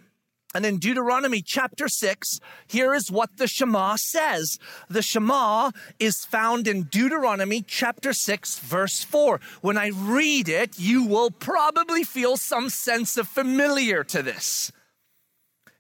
and 0.54 0.66
in 0.66 0.80
Deuteronomy 0.80 1.42
chapter 1.42 1.88
6, 1.88 2.40
here 2.68 2.94
is 2.94 3.10
what 3.10 3.38
the 3.38 3.48
Shema 3.48 3.96
says. 3.96 4.60
The 4.90 5.02
Shema 5.02 5.72
is 5.98 6.26
found 6.26 6.68
in 6.68 6.84
Deuteronomy 6.84 7.64
chapter 7.66 8.12
6, 8.12 8.60
verse 8.60 9.04
4. 9.04 9.40
When 9.62 9.78
I 9.78 9.88
read 9.88 10.50
it, 10.50 10.78
you 10.78 11.06
will 11.06 11.32
probably 11.32 12.04
feel 12.04 12.36
some 12.36 12.70
sense 12.70 13.16
of 13.16 13.30
familiar 13.30 14.04
to 14.06 14.22
this. 14.22 14.74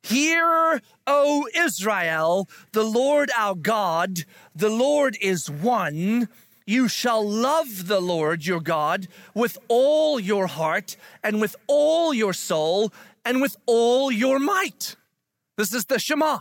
Hear, 0.03 0.81
O 1.05 1.47
Israel, 1.55 2.49
the 2.71 2.83
Lord 2.83 3.29
our 3.37 3.55
God, 3.55 4.19
the 4.55 4.69
Lord 4.69 5.15
is 5.21 5.49
one. 5.49 6.27
You 6.65 6.87
shall 6.87 7.27
love 7.27 7.87
the 7.87 7.99
Lord 7.99 8.45
your 8.45 8.61
God 8.61 9.07
with 9.33 9.57
all 9.67 10.19
your 10.19 10.47
heart 10.47 10.95
and 11.23 11.41
with 11.41 11.55
all 11.67 12.13
your 12.13 12.33
soul 12.33 12.93
and 13.25 13.41
with 13.41 13.57
all 13.65 14.11
your 14.11 14.39
might. 14.39 14.95
This 15.57 15.73
is 15.73 15.85
the 15.85 15.99
Shema. 15.99 16.39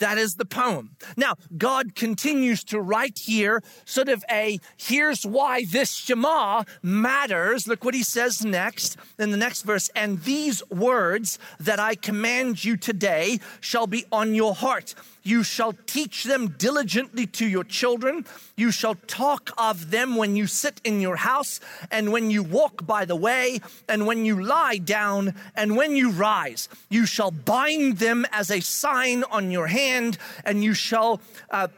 That 0.00 0.18
is 0.18 0.34
the 0.34 0.44
poem. 0.44 0.96
Now, 1.16 1.34
God 1.56 1.94
continues 1.94 2.64
to 2.64 2.80
write 2.80 3.20
here 3.20 3.62
sort 3.84 4.08
of 4.08 4.24
a 4.30 4.58
here's 4.76 5.24
why 5.24 5.64
this 5.64 5.92
Shema 5.92 6.64
matters. 6.82 7.68
Look 7.68 7.84
what 7.84 7.94
he 7.94 8.02
says 8.02 8.44
next 8.44 8.96
in 9.20 9.30
the 9.30 9.36
next 9.36 9.62
verse. 9.62 9.90
And 9.94 10.20
these 10.22 10.68
words 10.68 11.38
that 11.60 11.78
I 11.78 11.94
command 11.94 12.64
you 12.64 12.76
today 12.76 13.38
shall 13.60 13.86
be 13.86 14.04
on 14.10 14.34
your 14.34 14.54
heart. 14.54 14.96
You 15.24 15.42
shall 15.42 15.72
teach 15.86 16.24
them 16.24 16.54
diligently 16.58 17.26
to 17.28 17.46
your 17.46 17.64
children. 17.64 18.26
You 18.56 18.70
shall 18.70 18.94
talk 18.94 19.50
of 19.56 19.90
them 19.90 20.16
when 20.16 20.36
you 20.36 20.46
sit 20.46 20.82
in 20.84 21.00
your 21.00 21.16
house, 21.16 21.60
and 21.90 22.12
when 22.12 22.30
you 22.30 22.42
walk 22.42 22.86
by 22.86 23.06
the 23.06 23.16
way, 23.16 23.60
and 23.88 24.06
when 24.06 24.26
you 24.26 24.44
lie 24.44 24.76
down, 24.76 25.34
and 25.56 25.76
when 25.76 25.96
you 25.96 26.10
rise. 26.10 26.68
You 26.90 27.06
shall 27.06 27.30
bind 27.30 27.98
them 27.98 28.26
as 28.32 28.50
a 28.50 28.60
sign 28.60 29.24
on 29.30 29.50
your 29.50 29.66
hand, 29.66 30.18
and 30.44 30.62
you 30.62 30.74
shall. 30.74 31.20
Uh, 31.50 31.68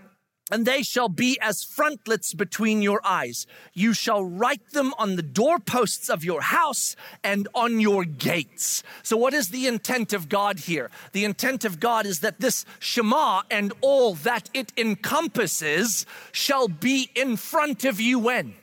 and 0.50 0.64
they 0.64 0.82
shall 0.82 1.08
be 1.08 1.38
as 1.40 1.64
frontlets 1.64 2.32
between 2.32 2.82
your 2.82 3.00
eyes. 3.04 3.46
You 3.72 3.92
shall 3.92 4.24
write 4.24 4.70
them 4.70 4.94
on 4.98 5.16
the 5.16 5.22
doorposts 5.22 6.08
of 6.08 6.24
your 6.24 6.40
house 6.42 6.94
and 7.24 7.48
on 7.54 7.80
your 7.80 8.04
gates. 8.04 8.82
So, 9.02 9.16
what 9.16 9.34
is 9.34 9.48
the 9.48 9.66
intent 9.66 10.12
of 10.12 10.28
God 10.28 10.60
here? 10.60 10.90
The 11.12 11.24
intent 11.24 11.64
of 11.64 11.80
God 11.80 12.06
is 12.06 12.20
that 12.20 12.40
this 12.40 12.64
Shema 12.78 13.42
and 13.50 13.72
all 13.80 14.14
that 14.14 14.48
it 14.54 14.72
encompasses 14.76 16.06
shall 16.32 16.68
be 16.68 17.10
in 17.14 17.36
front 17.36 17.84
of 17.84 18.00
you 18.00 18.18
when? 18.18 18.54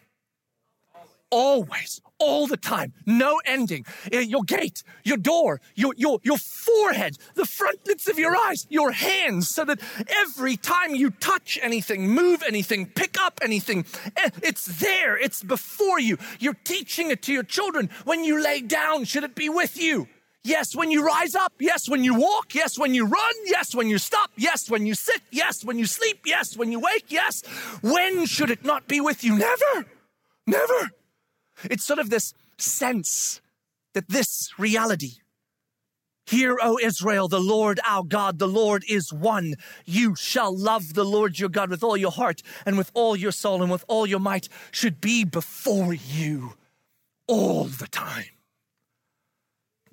Always 1.29 1.99
all 2.23 2.47
the 2.47 2.57
time, 2.57 2.93
no 3.05 3.41
ending. 3.45 3.85
Eh, 4.11 4.21
your 4.21 4.43
gate, 4.43 4.83
your 5.03 5.17
door, 5.17 5.59
your, 5.75 5.93
your, 5.97 6.19
your 6.23 6.37
forehead, 6.37 7.17
the 7.35 7.45
frontlets 7.45 8.07
of 8.07 8.17
your 8.17 8.35
eyes, 8.35 8.65
your 8.69 8.91
hands, 8.91 9.49
so 9.49 9.65
that 9.65 9.79
every 10.07 10.55
time 10.55 10.95
you 10.95 11.09
touch 11.09 11.59
anything, 11.61 12.09
move 12.09 12.41
anything, 12.47 12.85
pick 12.85 13.19
up 13.19 13.39
anything, 13.41 13.85
eh, 14.17 14.29
it's 14.41 14.65
there, 14.79 15.17
it's 15.17 15.43
before 15.43 15.99
you. 15.99 16.17
You're 16.39 16.57
teaching 16.63 17.11
it 17.11 17.21
to 17.23 17.33
your 17.33 17.43
children. 17.43 17.89
When 18.05 18.23
you 18.23 18.41
lay 18.41 18.61
down, 18.61 19.03
should 19.03 19.23
it 19.23 19.35
be 19.35 19.49
with 19.49 19.81
you? 19.81 20.07
Yes, 20.45 20.75
when 20.75 20.91
you 20.91 21.05
rise 21.05 21.35
up. 21.35 21.53
Yes, 21.59 21.87
when 21.87 22.03
you 22.03 22.15
walk. 22.15 22.53
Yes, 22.53 22.77
when 22.77 22.93
you 22.93 23.05
run. 23.05 23.33
Yes, 23.45 23.73
when 23.73 23.89
you 23.89 23.97
stop. 23.97 24.29
Yes, 24.35 24.69
when 24.69 24.85
you 24.85 24.93
sit. 24.93 25.21
Yes, 25.31 25.63
when 25.63 25.79
you 25.79 25.85
sleep. 25.85 26.19
Yes, 26.25 26.57
when 26.57 26.69
you 26.69 26.81
wake. 26.81 27.05
Yes. 27.07 27.43
When 27.81 28.25
should 28.25 28.51
it 28.51 28.65
not 28.65 28.87
be 28.89 28.99
with 28.99 29.23
you? 29.23 29.37
Never. 29.37 29.85
Never. 30.45 30.91
It's 31.69 31.85
sort 31.85 31.99
of 31.99 32.09
this 32.09 32.33
sense 32.57 33.41
that 33.93 34.09
this 34.09 34.49
reality, 34.57 35.13
Hear, 36.25 36.57
O 36.61 36.79
Israel, 36.81 37.27
the 37.27 37.39
Lord 37.39 37.79
our 37.85 38.03
God, 38.03 38.39
the 38.39 38.47
Lord 38.47 38.85
is 38.87 39.11
one. 39.11 39.55
You 39.85 40.15
shall 40.15 40.57
love 40.57 40.93
the 40.93 41.03
Lord 41.03 41.37
your 41.37 41.49
God 41.49 41.69
with 41.69 41.83
all 41.83 41.97
your 41.97 42.11
heart 42.11 42.41
and 42.65 42.77
with 42.77 42.91
all 42.93 43.15
your 43.15 43.33
soul 43.33 43.61
and 43.61 43.69
with 43.69 43.83
all 43.89 44.07
your 44.07 44.19
might, 44.19 44.47
should 44.71 45.01
be 45.01 45.25
before 45.25 45.93
you 45.93 46.53
all 47.27 47.65
the 47.65 47.87
time. 47.87 48.25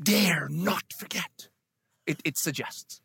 Dare 0.01 0.49
not 0.49 0.93
forget, 0.97 1.49
it, 2.07 2.21
it 2.25 2.39
suggests. 2.39 3.01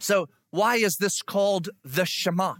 So, 0.00 0.28
why 0.50 0.76
is 0.76 0.96
this 0.96 1.22
called 1.22 1.68
the 1.84 2.04
Shema? 2.04 2.54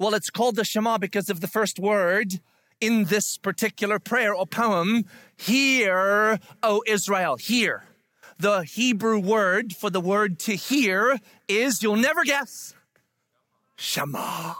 Well, 0.00 0.14
it's 0.14 0.30
called 0.30 0.56
the 0.56 0.64
Shema 0.64 0.98
because 0.98 1.30
of 1.30 1.40
the 1.40 1.48
first 1.48 1.78
word 1.78 2.40
in 2.80 3.04
this 3.04 3.38
particular 3.38 3.98
prayer 3.98 4.34
or 4.34 4.46
poem, 4.46 5.04
Hear, 5.36 6.38
O 6.62 6.82
Israel, 6.86 7.36
hear. 7.36 7.84
The 8.38 8.62
Hebrew 8.62 9.18
word 9.18 9.74
for 9.74 9.90
the 9.90 10.00
word 10.00 10.38
to 10.40 10.54
hear 10.54 11.18
is, 11.48 11.82
you'll 11.82 11.96
never 11.96 12.22
guess, 12.24 12.74
Shema. 13.76 14.54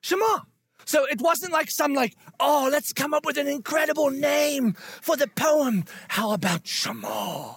Shema. 0.00 0.40
So 0.84 1.04
it 1.04 1.20
wasn't 1.20 1.52
like 1.52 1.70
some 1.70 1.94
like, 1.94 2.16
oh, 2.40 2.68
let's 2.70 2.92
come 2.92 3.12
up 3.12 3.26
with 3.26 3.36
an 3.36 3.46
incredible 3.46 4.10
name 4.10 4.72
for 4.72 5.16
the 5.16 5.26
poem. 5.26 5.84
How 6.08 6.32
about 6.32 6.66
Shema? 6.66 7.54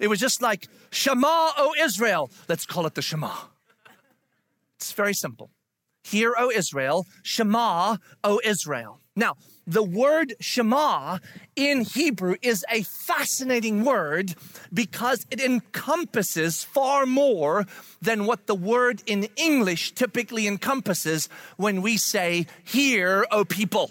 It 0.00 0.08
was 0.08 0.18
just 0.18 0.42
like, 0.42 0.66
Shema, 0.90 1.50
O 1.56 1.74
Israel. 1.78 2.30
Let's 2.48 2.66
call 2.66 2.86
it 2.86 2.94
the 2.94 3.02
Shema. 3.02 3.32
It's 4.76 4.92
very 4.92 5.14
simple. 5.14 5.50
Hear, 6.02 6.34
O 6.36 6.50
Israel, 6.50 7.06
Shema, 7.22 7.98
O 8.24 8.40
Israel. 8.44 9.00
Now, 9.16 9.36
the 9.66 9.82
word 9.82 10.34
Shema 10.40 11.18
in 11.54 11.82
Hebrew 11.82 12.34
is 12.42 12.64
a 12.70 12.82
fascinating 12.82 13.84
word 13.84 14.34
because 14.72 15.24
it 15.30 15.40
encompasses 15.40 16.64
far 16.64 17.06
more 17.06 17.66
than 18.02 18.26
what 18.26 18.46
the 18.46 18.54
word 18.54 19.02
in 19.06 19.28
English 19.36 19.92
typically 19.92 20.46
encompasses 20.46 21.28
when 21.56 21.80
we 21.80 21.96
say, 21.96 22.46
Hear, 22.64 23.24
O 23.30 23.44
people. 23.44 23.90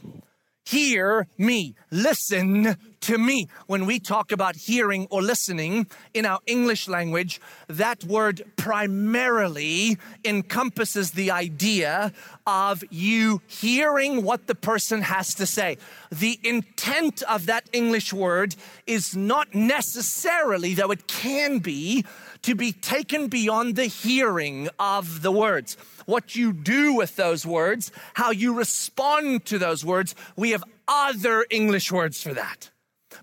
Hear 0.66 1.28
me. 1.38 1.76
Listen 1.90 2.78
to 3.04 3.18
me. 3.18 3.48
When 3.68 3.86
we 3.86 4.00
talk 4.00 4.32
about 4.32 4.56
hearing 4.56 5.08
or 5.10 5.22
listening 5.22 5.88
in 6.14 6.26
our 6.26 6.40
English 6.46 6.88
language, 6.88 7.40
that 7.68 8.04
word 8.04 8.44
primarily 8.56 9.98
encompasses 10.26 11.12
the 11.12 11.32
idea 11.32 12.14
of 12.48 12.84
you 12.90 13.42
hearing 13.48 14.24
what 14.24 14.48
the 14.48 14.56
person 14.56 15.02
has 15.02 15.34
to 15.36 15.46
say. 15.46 15.78
The 16.12 16.40
intent 16.44 17.24
of 17.24 17.46
that 17.46 17.70
English 17.74 18.14
word 18.14 18.56
is 18.88 19.16
not 19.16 19.54
necessarily, 19.54 20.74
though 20.74 20.92
it 20.92 21.08
can 21.08 21.60
be, 21.60 22.06
to 22.44 22.56
be 22.56 22.72
taken 22.72 23.28
beyond 23.28 23.76
the 23.76 23.86
hearing 23.86 24.70
of 24.80 25.22
the 25.22 25.32
words. 25.32 25.78
What 26.06 26.36
you 26.36 26.52
do 26.52 26.94
with 26.94 27.16
those 27.16 27.46
words, 27.46 27.92
how 28.14 28.32
you 28.32 28.54
respond 28.54 29.46
to 29.46 29.58
those 29.58 29.86
words, 29.86 30.16
we 30.36 30.52
have 30.52 30.64
other 30.88 31.46
English 31.50 31.92
words 31.92 32.22
for 32.22 32.34
that. 32.34 32.70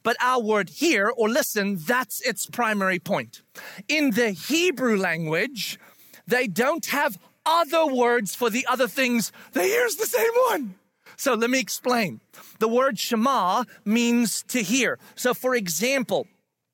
But 0.03 0.17
our 0.21 0.41
word 0.43 0.71
hear 0.71 1.09
or 1.09 1.29
listen, 1.29 1.77
that's 1.77 2.21
its 2.21 2.47
primary 2.47 2.99
point. 2.99 3.43
In 3.89 4.11
the 4.13 4.31
Hebrew 4.31 4.97
language, 4.97 5.79
they 6.27 6.47
don't 6.47 6.87
have 6.87 7.19
other 7.45 7.87
words 7.87 8.35
for 8.35 8.51
the 8.51 8.67
other 8.67 8.89
things. 8.89 9.33
The 9.53 9.63
hear's 9.63 9.97
the 9.97 10.07
same 10.07 10.33
one. 10.49 10.75
So 11.17 11.35
let 11.35 11.51
me 11.51 11.59
explain. 11.59 12.21
The 12.61 12.69
word 12.69 12.99
Shema 12.99 13.65
means 13.85 14.43
to 14.49 14.63
hear. 14.63 14.99
So 15.15 15.35
for 15.35 15.55
example, 15.55 16.27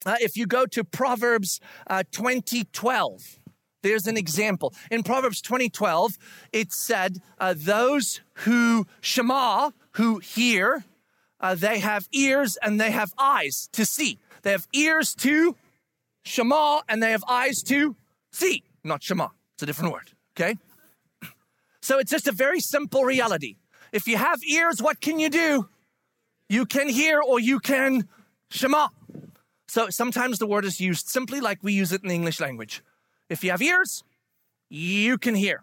uh, 0.05 0.17
if 0.21 0.37
you 0.37 0.47
go 0.47 0.67
to 0.67 0.85
Proverbs 0.85 1.61
uh, 1.89 2.05
2012, 2.13 3.41
there's 3.83 4.07
an 4.07 4.17
example. 4.17 4.73
In 4.91 5.03
Proverbs 5.03 5.41
2012, 5.41 6.19
it 6.53 6.73
said, 6.73 7.19
uh, 7.39 7.55
Those 7.57 8.21
who 8.45 8.87
Shema, 9.01 9.71
who 9.93 10.19
hear, 10.19 10.85
uh, 11.47 11.55
they 11.55 11.79
have 11.79 12.09
ears 12.13 12.59
and 12.61 12.81
they 12.81 12.91
have 12.91 13.13
eyes 13.17 13.69
to 13.73 13.87
see. 13.87 14.19
They 14.43 14.51
have 14.51 14.67
ears 14.73 15.15
to 15.17 15.55
Shema 16.25 16.81
and 16.89 17.01
they 17.01 17.13
have 17.13 17.23
eyes 17.29 17.63
to 17.65 17.95
see. 18.33 18.65
Not 18.83 19.03
Shema, 19.03 19.29
it's 19.55 19.63
a 19.63 19.67
different 19.67 19.93
word, 19.93 20.11
okay? 20.35 20.57
So 21.83 21.99
it's 21.99 22.11
just 22.11 22.27
a 22.27 22.33
very 22.33 22.59
simple 22.59 23.05
reality. 23.05 23.57
If 23.93 24.09
you 24.09 24.17
have 24.17 24.43
ears, 24.43 24.83
what 24.83 25.01
can 25.01 25.21
you 25.21 25.31
do? 25.31 25.69
You 26.49 26.67
can 26.67 26.89
hear 26.89 27.21
or 27.21 27.39
you 27.39 27.61
can 27.61 28.09
Shema. 28.51 28.89
So 29.69 29.89
sometimes 29.91 30.39
the 30.39 30.47
word 30.49 30.65
is 30.65 30.81
used 30.81 31.09
simply 31.09 31.41
like 31.41 31.59
we 31.63 31.73
use 31.73 31.93
it 31.93 32.03
in 32.03 32.09
the 32.09 32.15
English 32.15 32.41
language. 32.41 32.83
If 33.29 33.45
you 33.45 33.53
have 33.53 33.63
ears, 33.63 34.03
you 34.69 35.17
can 35.17 35.37
hear. 35.37 35.63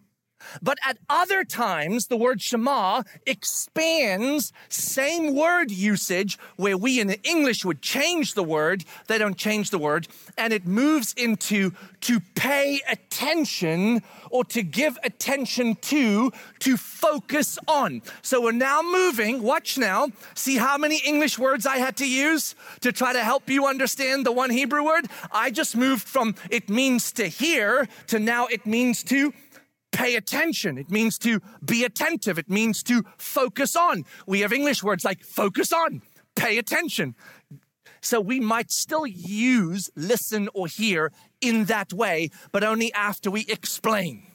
But 0.62 0.78
at 0.88 0.98
other 1.10 1.44
times, 1.44 2.08
the 2.08 2.18
word 2.18 2.42
Shema 2.42 3.04
expands 3.26 4.54
same 4.70 5.36
word 5.36 5.72
usage 5.72 6.38
where 6.56 6.78
we 6.78 7.00
in 7.00 7.12
English 7.24 7.66
would 7.66 7.82
change 7.82 8.34
the 8.34 8.44
word. 8.44 8.84
They 9.08 9.18
don't 9.18 9.38
change 9.38 9.70
the 9.70 9.78
word. 9.78 10.08
And 10.38 10.54
it 10.54 10.66
moves 10.66 11.14
into 11.14 11.72
to 12.02 12.20
pay 12.36 12.82
attention 12.90 14.02
or 14.30 14.44
to 14.46 14.64
give 14.64 14.98
attention 15.04 15.76
to, 15.76 16.32
to 16.60 16.76
focus 16.78 17.60
on. 17.68 18.02
So 18.22 18.42
we're 18.42 18.52
now 18.52 18.82
moving. 18.82 19.44
Watch 19.44 19.78
now. 19.78 20.08
See 20.34 20.58
how 20.58 20.78
many 20.78 20.98
English 21.06 21.38
words 21.38 21.66
I 21.66 21.78
had 21.78 21.98
to 21.98 22.10
use 22.10 22.56
to 22.82 22.92
try 22.92 23.14
to 23.14 23.24
help 23.24 23.50
you 23.50 23.68
understand 23.68 24.26
the 24.26 24.32
one 24.32 24.50
Hebrew 24.50 24.84
word? 24.84 25.08
I 25.32 25.52
just 25.52 25.78
moved 25.78 26.08
from 26.08 26.36
it 26.50 26.70
means 26.70 27.12
to 27.14 27.28
hear 27.28 27.88
to 28.08 28.20
now 28.20 28.48
it 28.48 28.66
means 28.66 29.04
to 29.04 29.34
pay 29.94 30.16
attention. 30.18 30.78
It 30.78 30.92
means 30.92 31.18
to 31.20 31.40
be 31.64 31.86
attentive. 31.86 32.38
It 32.38 32.50
means 32.50 32.84
to 32.84 33.04
focus 33.18 33.76
on. 33.78 34.04
We 34.28 34.42
have 34.42 34.52
English 34.52 34.84
words 34.84 35.06
like 35.06 35.24
focus 35.24 35.72
on, 35.72 36.02
pay 36.36 36.58
attention. 36.58 37.16
So 38.02 38.20
we 38.20 38.42
might 38.42 38.70
still 38.70 39.08
use 39.08 39.90
listen 39.96 40.50
or 40.54 40.68
hear 40.68 41.14
in 41.40 41.66
that 41.66 41.94
way, 41.94 42.30
but 42.52 42.64
only 42.64 42.92
after 42.94 43.32
we 43.32 43.46
explain. 43.48 44.28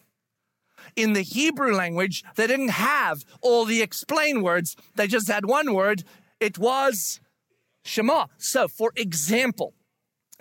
In 0.96 1.12
the 1.12 1.22
Hebrew 1.22 1.74
language, 1.74 2.24
they 2.36 2.46
didn't 2.46 2.70
have 2.70 3.24
all 3.42 3.66
the 3.66 3.82
explain 3.82 4.42
words. 4.42 4.74
They 4.94 5.06
just 5.06 5.28
had 5.28 5.44
one 5.44 5.74
word. 5.74 6.02
It 6.40 6.56
was 6.56 7.20
Shema. 7.84 8.26
So, 8.38 8.68
for 8.68 8.92
example, 8.96 9.74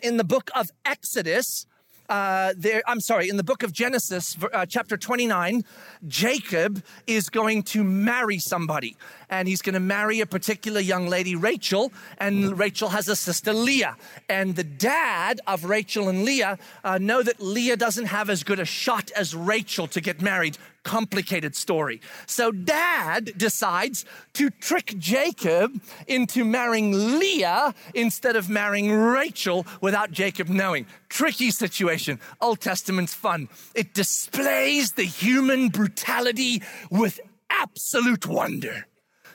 in 0.01 0.17
the 0.17 0.23
book 0.23 0.49
of 0.55 0.69
Exodus, 0.85 1.65
uh, 2.09 2.53
there, 2.55 2.81
I'm 2.87 3.01
sorry, 3.01 3.29
in 3.29 3.37
the 3.37 3.43
book 3.43 3.63
of 3.63 3.73
Genesis, 3.73 4.37
uh, 4.53 4.65
chapter 4.65 4.97
29, 4.97 5.63
Jacob 6.07 6.83
is 7.05 7.29
going 7.29 7.63
to 7.63 7.83
marry 7.83 8.39
somebody. 8.39 8.95
And 9.29 9.47
he's 9.47 9.61
going 9.61 9.73
to 9.73 9.81
marry 9.81 10.21
a 10.21 10.25
particular 10.25 10.79
young 10.79 11.07
lady, 11.07 11.35
Rachel. 11.35 11.91
And 12.17 12.57
Rachel 12.57 12.89
has 12.89 13.09
a 13.09 13.15
sister, 13.15 13.53
Leah. 13.53 13.97
And 14.29 14.55
the 14.55 14.63
dad 14.63 15.41
of 15.47 15.65
Rachel 15.65 16.07
and 16.07 16.23
Leah 16.23 16.57
uh, 16.83 16.97
know 16.97 17.21
that 17.23 17.41
Leah 17.41 17.75
doesn't 17.75 18.05
have 18.05 18.29
as 18.29 18.43
good 18.43 18.59
a 18.59 18.65
shot 18.65 19.11
as 19.11 19.35
Rachel 19.35 19.87
to 19.87 19.99
get 19.99 20.21
married 20.21 20.57
complicated 20.87 21.53
story. 21.53 21.99
So 22.27 22.49
dad 22.49 23.33
decides 23.37 24.05
to 24.33 24.49
trick 24.49 24.95
Jacob 24.97 25.81
into 26.07 26.45
marrying 26.45 27.19
Leah 27.19 27.75
instead 27.93 28.37
of 28.37 28.49
marrying 28.49 28.89
Rachel 28.89 29.67
without 29.81 30.11
Jacob 30.11 30.47
knowing. 30.47 30.87
Tricky 31.09 31.51
situation. 31.51 32.21
Old 32.39 32.61
Testament's 32.61 33.13
fun. 33.13 33.49
It 33.75 33.93
displays 33.93 34.93
the 34.93 35.03
human 35.03 35.67
brutality 35.67 36.63
with 36.89 37.19
absolute 37.49 38.25
wonder 38.25 38.87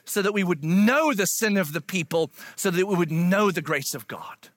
so 0.06 0.22
that 0.22 0.32
we 0.32 0.42
would 0.42 0.64
know 0.64 1.12
the 1.12 1.26
sin 1.26 1.58
of 1.58 1.74
the 1.74 1.82
people, 1.82 2.30
so 2.56 2.70
that 2.70 2.86
we 2.86 2.96
would 2.96 3.12
know 3.12 3.50
the 3.50 3.62
grace 3.62 3.94
of 3.94 4.08
God. 4.08 4.48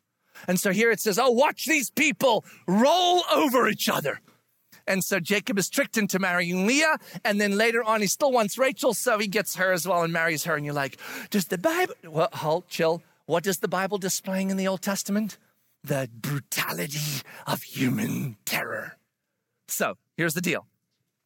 And 0.47 0.57
so 0.57 0.71
here 0.71 0.91
it 0.91 1.01
says, 1.01 1.19
Oh, 1.19 1.31
watch 1.31 1.65
these 1.65 1.89
people 1.89 2.45
roll 2.67 3.23
over 3.33 3.67
each 3.67 3.89
other. 3.89 4.21
And 4.87 5.03
so 5.03 5.19
Jacob 5.19 5.57
is 5.57 5.69
tricked 5.69 5.97
into 5.97 6.19
marrying 6.19 6.67
Leah. 6.67 6.97
And 7.23 7.41
then 7.41 7.57
later 7.57 7.83
on, 7.83 8.01
he 8.01 8.07
still 8.07 8.31
wants 8.31 8.57
Rachel. 8.57 8.93
So 8.93 9.17
he 9.17 9.27
gets 9.27 9.55
her 9.55 9.71
as 9.71 9.87
well 9.87 10.03
and 10.03 10.13
marries 10.13 10.43
her. 10.43 10.55
And 10.55 10.65
you're 10.65 10.75
like, 10.75 10.97
Does 11.29 11.45
the 11.45 11.57
Bible, 11.57 11.93
well, 12.03 12.29
halt, 12.33 12.67
chill. 12.67 13.01
What 13.25 13.43
does 13.43 13.59
the 13.59 13.67
Bible 13.67 13.97
displaying 13.97 14.51
in 14.51 14.57
the 14.57 14.67
Old 14.67 14.81
Testament? 14.81 15.37
The 15.83 16.09
brutality 16.13 17.21
of 17.47 17.63
human 17.63 18.37
terror. 18.45 18.97
So 19.67 19.95
here's 20.17 20.33
the 20.33 20.41
deal. 20.41 20.67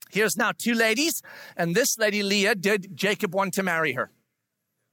Here's 0.09 0.35
now 0.35 0.51
two 0.57 0.73
ladies, 0.73 1.21
and 1.55 1.75
this 1.75 1.97
lady, 1.99 2.23
Leah, 2.23 2.55
did 2.55 2.95
Jacob 2.97 3.35
want 3.35 3.53
to 3.53 3.63
marry 3.63 3.93
her? 3.93 4.09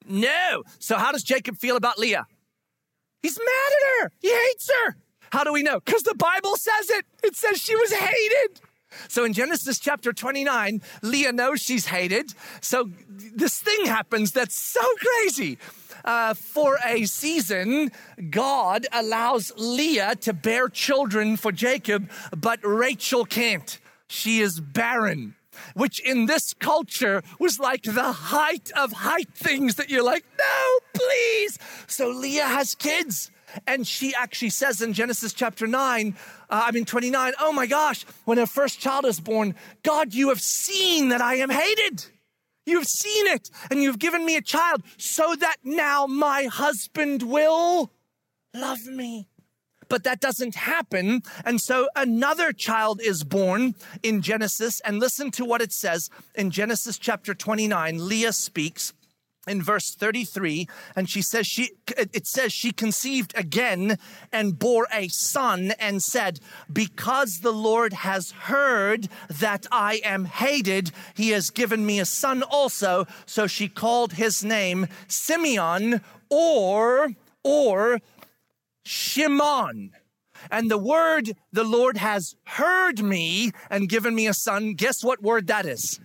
No. 0.07 0.63
So 0.79 0.99
how 0.99 1.11
does 1.11 1.23
Jacob 1.23 1.57
feel 1.57 1.77
about 1.77 1.99
Leah? 1.99 2.27
He's 3.23 3.39
mad 3.39 3.47
at 3.49 4.03
her. 4.03 4.13
He 4.21 4.29
hates 4.29 4.71
her. 4.71 4.97
How 5.37 5.45
do 5.45 5.53
we 5.53 5.63
know? 5.63 5.81
Because 5.81 6.03
the 6.03 6.15
Bible 6.15 6.57
says 6.57 6.89
it. 6.89 7.05
It 7.23 7.37
says 7.37 7.59
she 7.59 7.77
was 7.77 7.93
hated. 7.93 8.59
So 9.07 9.23
in 9.23 9.35
Genesis 9.35 9.79
chapter 9.79 10.15
29, 10.15 10.81
Leah 11.03 11.33
knows 11.33 11.61
she's 11.61 11.85
hated. 11.85 12.33
So 12.63 12.89
this 13.07 13.61
thing 13.61 13.85
happens 13.85 14.33
that's 14.33 14.59
so 14.59 14.81
crazy. 14.99 15.59
Uh, 16.07 16.33
for 16.33 16.79
a 16.87 17.05
season, 17.05 17.93
God 18.31 18.87
allows 18.91 19.53
Leah 19.59 20.15
to 20.23 20.33
bear 20.33 20.71
children 20.71 21.37
for 21.37 21.53
Jacob, 21.53 22.09
but 22.35 22.59
Rachel 22.63 23.27
can't. 23.27 23.79
She 24.09 24.41
is 24.41 24.59
barren 24.59 25.35
which 25.73 26.01
in 26.01 26.27
this 26.27 26.53
culture 26.53 27.23
was 27.39 27.59
like 27.59 27.83
the 27.83 28.13
height 28.13 28.71
of 28.77 28.93
height 28.93 29.33
things 29.33 29.77
that 29.77 29.89
you're 29.89 30.05
like, 30.05 30.23
no, 30.39 30.79
please. 30.93 31.59
So 31.87 32.11
Leah 32.11 32.47
has 32.47 32.75
kids. 32.75 33.31
And 33.67 33.87
she 33.87 34.15
actually 34.15 34.51
says 34.51 34.81
in 34.81 34.93
Genesis 34.93 35.33
chapter 35.33 35.67
9, 35.67 36.15
uh, 36.51 36.63
I 36.67 36.71
mean 36.73 36.85
29, 36.85 37.33
oh 37.41 37.53
my 37.53 37.67
gosh, 37.67 38.05
when 38.25 38.39
her 38.39 38.47
first 38.47 38.81
child 38.81 39.05
is 39.05 39.21
born, 39.21 39.55
God, 39.83 40.15
you 40.15 40.29
have 40.29 40.41
seen 40.41 41.09
that 41.11 41.21
I 41.21 41.37
am 41.37 41.51
hated. 41.51 42.07
You've 42.67 42.87
seen 42.87 43.29
it, 43.29 43.49
and 43.71 43.81
you've 43.81 44.01
given 44.01 44.25
me 44.25 44.37
a 44.37 44.43
child 44.43 44.83
so 44.99 45.37
that 45.37 45.57
now 45.63 46.07
my 46.07 46.45
husband 46.45 47.23
will 47.23 47.93
love 48.53 48.85
me. 48.87 49.29
But 49.89 50.05
that 50.05 50.21
doesn't 50.21 50.57
happen. 50.57 51.23
And 51.45 51.61
so 51.61 51.89
another 51.95 52.53
child 52.53 53.01
is 53.01 53.23
born 53.23 53.77
in 54.03 54.21
Genesis. 54.21 54.81
And 54.81 54.99
listen 54.99 55.31
to 55.33 55.45
what 55.45 55.63
it 55.63 55.73
says 55.73 56.11
in 56.35 56.51
Genesis 56.51 56.99
chapter 56.99 57.35
29. 57.35 58.09
Leah 58.09 58.33
speaks 58.33 58.93
in 59.47 59.63
verse 59.63 59.95
33 59.95 60.69
and 60.95 61.09
she 61.09 61.23
says 61.23 61.47
she 61.47 61.71
it 61.97 62.27
says 62.27 62.53
she 62.53 62.73
conceived 62.73 63.33
again 63.37 63.99
and 64.33 64.59
bore 64.59 64.87
a 64.93 65.09
son 65.09 65.73
and 65.79 66.03
said 66.03 66.41
because 66.73 67.41
the 67.41 67.53
lord 67.53 67.93
has 67.93 68.33
heard 68.33 69.09
that 69.29 69.67
i 69.71 70.01
am 70.05 70.25
hated 70.25 70.91
he 71.15 71.31
has 71.31 71.51
given 71.51 71.87
me 71.87 72.01
a 72.01 72.05
son 72.05 72.43
also 72.43 73.07
so 73.25 73.47
she 73.47 73.69
called 73.69 74.15
his 74.15 74.43
name 74.43 74.87
simeon 75.07 76.01
or 76.29 77.11
or 77.45 78.01
Shimon. 78.87 79.91
And 80.51 80.71
the 80.71 80.79
word, 80.79 81.37
the 81.53 81.65
Lord 81.65 81.97
has 81.97 82.37
heard 82.45 83.03
me 83.03 83.51
and 83.69 83.89
given 83.89 84.15
me 84.15 84.29
a 84.29 84.35
son. 84.35 84.75
Guess 84.75 85.03
what 85.03 85.23
word 85.23 85.49
that 85.49 85.67
is? 85.67 85.99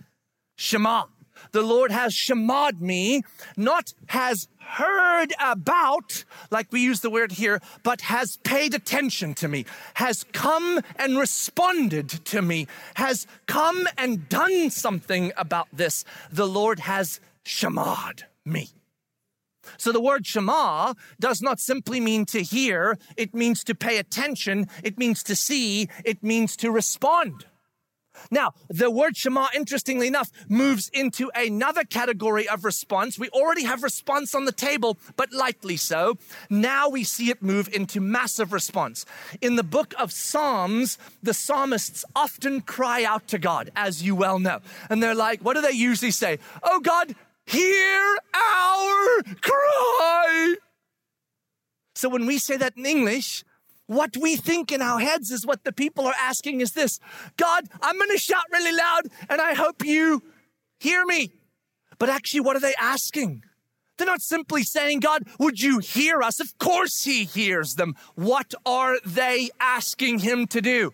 Shema. 0.56 1.04
The 1.52 1.62
Lord 1.62 1.92
has 1.92 2.14
shemad 2.14 2.80
me, 2.80 3.22
not 3.56 3.92
has 4.06 4.48
heard 4.58 5.34
about, 5.38 6.24
like 6.50 6.72
we 6.72 6.80
use 6.80 7.00
the 7.00 7.10
word 7.10 7.32
here, 7.32 7.60
but 7.82 8.02
has 8.02 8.38
paid 8.38 8.72
attention 8.72 9.34
to 9.34 9.48
me, 9.48 9.66
has 9.94 10.24
come 10.32 10.80
and 10.96 11.18
responded 11.18 12.08
to 12.08 12.40
me, 12.40 12.66
has 12.94 13.26
come 13.46 13.86
and 13.98 14.28
done 14.30 14.70
something 14.70 15.32
about 15.36 15.68
this. 15.72 16.06
The 16.30 16.48
Lord 16.48 16.80
has 16.80 17.20
shemad 17.44 18.22
me. 18.46 18.70
So 19.76 19.92
the 19.92 20.00
word 20.00 20.26
Shema 20.26 20.94
does 21.20 21.40
not 21.40 21.60
simply 21.60 22.00
mean 22.00 22.24
to 22.26 22.42
hear, 22.42 22.98
it 23.16 23.34
means 23.34 23.62
to 23.64 23.74
pay 23.74 23.98
attention, 23.98 24.66
it 24.82 24.98
means 24.98 25.22
to 25.24 25.36
see, 25.36 25.88
it 26.04 26.22
means 26.22 26.56
to 26.56 26.70
respond. 26.70 27.46
Now, 28.30 28.52
the 28.68 28.90
word 28.90 29.16
Shema, 29.16 29.48
interestingly 29.54 30.06
enough, 30.06 30.30
moves 30.48 30.88
into 30.92 31.30
another 31.34 31.84
category 31.84 32.48
of 32.48 32.64
response. 32.64 33.18
We 33.18 33.28
already 33.30 33.64
have 33.64 33.82
response 33.82 34.34
on 34.34 34.44
the 34.44 34.52
table, 34.52 34.98
but 35.16 35.32
lightly 35.32 35.76
so. 35.76 36.18
Now 36.50 36.88
we 36.88 37.04
see 37.04 37.30
it 37.30 37.42
move 37.42 37.68
into 37.72 38.00
massive 38.00 38.52
response. 38.52 39.04
In 39.40 39.56
the 39.56 39.62
book 39.62 39.94
of 39.98 40.12
Psalms, 40.12 40.98
the 41.22 41.34
psalmists 41.34 42.04
often 42.14 42.60
cry 42.60 43.04
out 43.04 43.28
to 43.28 43.38
God, 43.38 43.70
as 43.76 44.02
you 44.02 44.14
well 44.14 44.38
know. 44.38 44.60
And 44.90 45.02
they're 45.02 45.14
like, 45.14 45.40
what 45.40 45.54
do 45.54 45.62
they 45.62 45.72
usually 45.72 46.10
say? 46.10 46.38
Oh 46.62 46.80
God, 46.80 47.14
hear 47.46 48.18
our 48.34 49.22
cry. 49.40 50.56
So 51.94 52.08
when 52.08 52.26
we 52.26 52.38
say 52.38 52.56
that 52.56 52.76
in 52.76 52.86
English, 52.86 53.44
what 53.86 54.16
we 54.16 54.36
think 54.36 54.72
in 54.72 54.80
our 54.80 55.00
heads 55.00 55.30
is 55.30 55.46
what 55.46 55.64
the 55.64 55.72
people 55.72 56.06
are 56.06 56.14
asking 56.18 56.60
is 56.60 56.72
this 56.72 56.98
God, 57.36 57.64
I'm 57.80 57.96
going 57.96 58.10
to 58.10 58.18
shout 58.18 58.44
really 58.52 58.76
loud 58.76 59.02
and 59.28 59.40
I 59.40 59.54
hope 59.54 59.84
you 59.84 60.22
hear 60.80 61.04
me. 61.04 61.32
But 61.98 62.08
actually, 62.08 62.40
what 62.40 62.56
are 62.56 62.60
they 62.60 62.74
asking? 62.80 63.44
They're 63.96 64.06
not 64.06 64.22
simply 64.22 64.62
saying, 64.62 65.00
God, 65.00 65.24
would 65.38 65.60
you 65.60 65.78
hear 65.78 66.22
us? 66.22 66.40
Of 66.40 66.58
course, 66.58 67.04
He 67.04 67.24
hears 67.24 67.74
them. 67.74 67.94
What 68.14 68.54
are 68.64 68.96
they 69.04 69.50
asking 69.60 70.20
Him 70.20 70.46
to 70.48 70.60
do? 70.60 70.92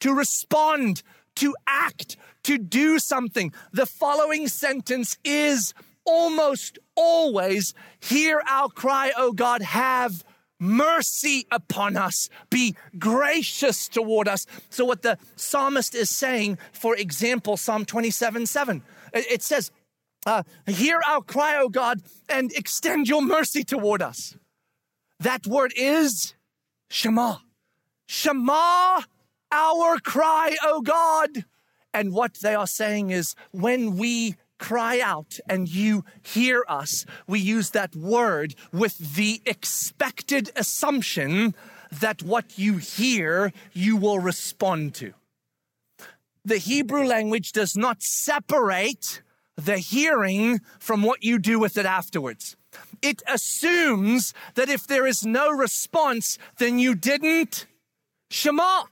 To 0.00 0.12
respond, 0.12 1.02
to 1.36 1.54
act, 1.66 2.16
to 2.44 2.58
do 2.58 2.98
something. 2.98 3.52
The 3.72 3.86
following 3.86 4.48
sentence 4.48 5.16
is 5.22 5.74
almost 6.04 6.78
always 6.96 7.74
hear 8.00 8.42
our 8.48 8.68
cry, 8.68 9.12
O 9.16 9.32
God, 9.32 9.62
have 9.62 10.24
mercy 10.64 11.46
upon 11.50 11.96
us, 11.96 12.28
be 12.50 12.74
gracious 12.98 13.88
toward 13.88 14.26
us. 14.26 14.46
So, 14.70 14.84
what 14.84 15.02
the 15.02 15.18
psalmist 15.36 15.94
is 15.94 16.10
saying, 16.10 16.58
for 16.72 16.96
example, 16.96 17.56
Psalm 17.56 17.84
27 17.84 18.46
7, 18.46 18.82
it 19.12 19.42
says, 19.42 19.70
uh, 20.26 20.42
Hear 20.66 21.00
our 21.06 21.22
cry, 21.22 21.56
O 21.58 21.68
God, 21.68 22.00
and 22.28 22.52
extend 22.52 23.08
your 23.08 23.22
mercy 23.22 23.62
toward 23.62 24.02
us. 24.02 24.36
That 25.20 25.46
word 25.46 25.72
is 25.76 26.34
Shema. 26.90 27.36
Shema 28.06 29.02
our 29.52 29.98
cry, 30.00 30.56
O 30.64 30.80
God. 30.80 31.44
And 31.92 32.12
what 32.12 32.34
they 32.42 32.54
are 32.54 32.66
saying 32.66 33.10
is 33.10 33.34
when 33.52 33.96
we 33.96 34.34
cry 34.64 34.98
out 34.98 35.38
and 35.46 35.68
you 35.68 36.04
hear 36.22 36.64
us, 36.68 37.04
we 37.26 37.38
use 37.38 37.70
that 37.70 37.94
word 37.94 38.54
with 38.72 39.14
the 39.14 39.42
expected 39.44 40.50
assumption 40.56 41.54
that 42.00 42.22
what 42.22 42.58
you 42.58 42.78
hear, 42.78 43.52
you 43.74 43.94
will 43.94 44.18
respond 44.18 44.94
to. 44.94 45.12
The 46.46 46.56
Hebrew 46.56 47.04
language 47.04 47.52
does 47.52 47.76
not 47.76 48.02
separate 48.02 49.22
the 49.56 49.76
hearing 49.76 50.60
from 50.78 51.02
what 51.02 51.22
you 51.22 51.38
do 51.38 51.58
with 51.58 51.76
it 51.76 51.86
afterwards. 51.86 52.56
It 53.02 53.22
assumes 53.28 54.32
that 54.54 54.70
if 54.70 54.86
there 54.86 55.06
is 55.06 55.26
no 55.26 55.50
response, 55.50 56.38
then 56.58 56.78
you 56.78 56.94
didn't 56.94 57.66
Shema. 58.30 58.84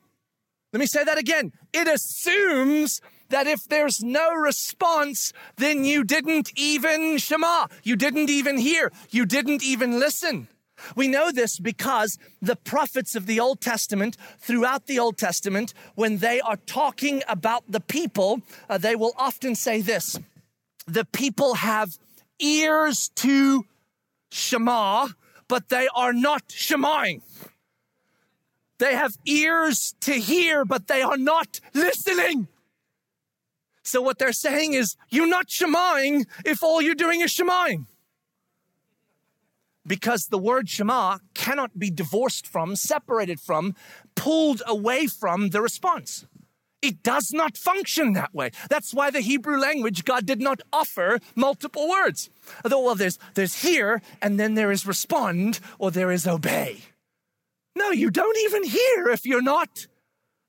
Let 0.73 0.81
me 0.81 0.87
say 0.87 1.03
that 1.03 1.19
again. 1.19 1.53
It 1.73 1.89
assumes 1.89 3.01
that 3.33 3.47
if 3.47 3.65
there's 3.65 4.05
no 4.05 4.33
response, 4.33 5.33
then 5.57 5.85
you 5.85 6.05
didn't 6.05 6.53
even 6.55 7.19
Shema. 7.19 7.67
You 7.83 7.97
didn't 7.97 8.31
even 8.31 8.59
hear. 8.59 8.93
You 9.11 9.27
didn't 9.27 9.65
even 9.65 9.99
listen. 9.99 10.49
We 10.95 11.09
know 11.09 11.31
this 11.33 11.59
because 11.59 12.19
the 12.41 12.57
prophets 12.57 13.15
of 13.15 13.27
the 13.27 13.41
Old 13.41 13.61
Testament, 13.61 14.17
throughout 14.39 14.87
the 14.87 14.99
Old 14.99 15.17
Testament, 15.17 15.73
when 15.95 16.19
they 16.19 16.41
are 16.41 16.59
talking 16.67 17.23
about 17.27 17.65
the 17.69 17.81
people, 17.81 18.43
uh, 18.69 18.79
they 18.79 18.97
will 18.97 19.15
often 19.17 19.55
say 19.55 19.81
this 19.81 20.19
the 20.87 21.05
people 21.05 21.55
have 21.55 21.99
ears 22.39 23.11
to 23.17 23.65
Shema, 24.31 25.09
but 25.49 25.69
they 25.69 25.89
are 25.95 26.13
not 26.13 26.49
Shemaing. 26.49 27.23
They 28.79 28.95
have 28.95 29.17
ears 29.25 29.95
to 30.01 30.15
hear, 30.15 30.65
but 30.65 30.89
they 30.89 31.03
are 31.03 31.17
not 31.17 31.61
listening. 31.73 32.49
So 33.83 34.01
what 34.01 34.19
they're 34.19 34.33
saying 34.33 34.75
is, 34.75 34.97
you're 35.09 35.27
not 35.27 35.49
shemaing 35.49 36.27
if 36.45 36.63
all 36.63 36.81
you're 36.81 36.95
doing 36.95 37.21
is 37.21 37.31
shemaing. 37.31 37.87
Because 39.85 40.27
the 40.27 40.39
word 40.39 40.69
shema 40.69 41.19
cannot 41.35 41.79
be 41.79 41.91
divorced 41.91 42.47
from, 42.47 42.77
separated 42.77 43.41
from, 43.41 43.75
pulled 44.15 44.63
away 44.67 45.09
from 45.09 45.51
the 45.51 45.61
response. 45.61 46.25
It 46.81 47.03
does 47.03 47.31
not 47.33 47.57
function 47.57 48.13
that 48.13 48.35
way. 48.35 48.51
That's 48.69 48.93
why 48.93 49.11
the 49.11 49.21
Hebrew 49.21 49.59
language, 49.59 50.05
God 50.05 50.27
did 50.27 50.41
not 50.41 50.61
offer 50.73 51.21
multiple 51.35 51.89
words. 51.89 52.31
Although, 52.65 52.83
well, 52.83 52.95
there's, 52.95 53.19
there's 53.35 53.63
hear, 53.63 54.03
and 54.21 54.39
then 54.39 54.55
there 54.55 54.73
is 54.73 54.87
respond, 54.87 55.61
or 55.79 55.91
there 55.91 56.11
is 56.11 56.27
obey. 56.27 56.83
No, 57.77 57.91
you 57.91 58.11
don't 58.11 58.39
even 58.39 58.65
hear 58.65 59.09
if 59.09 59.25
you're 59.25 59.43
not 59.43 59.87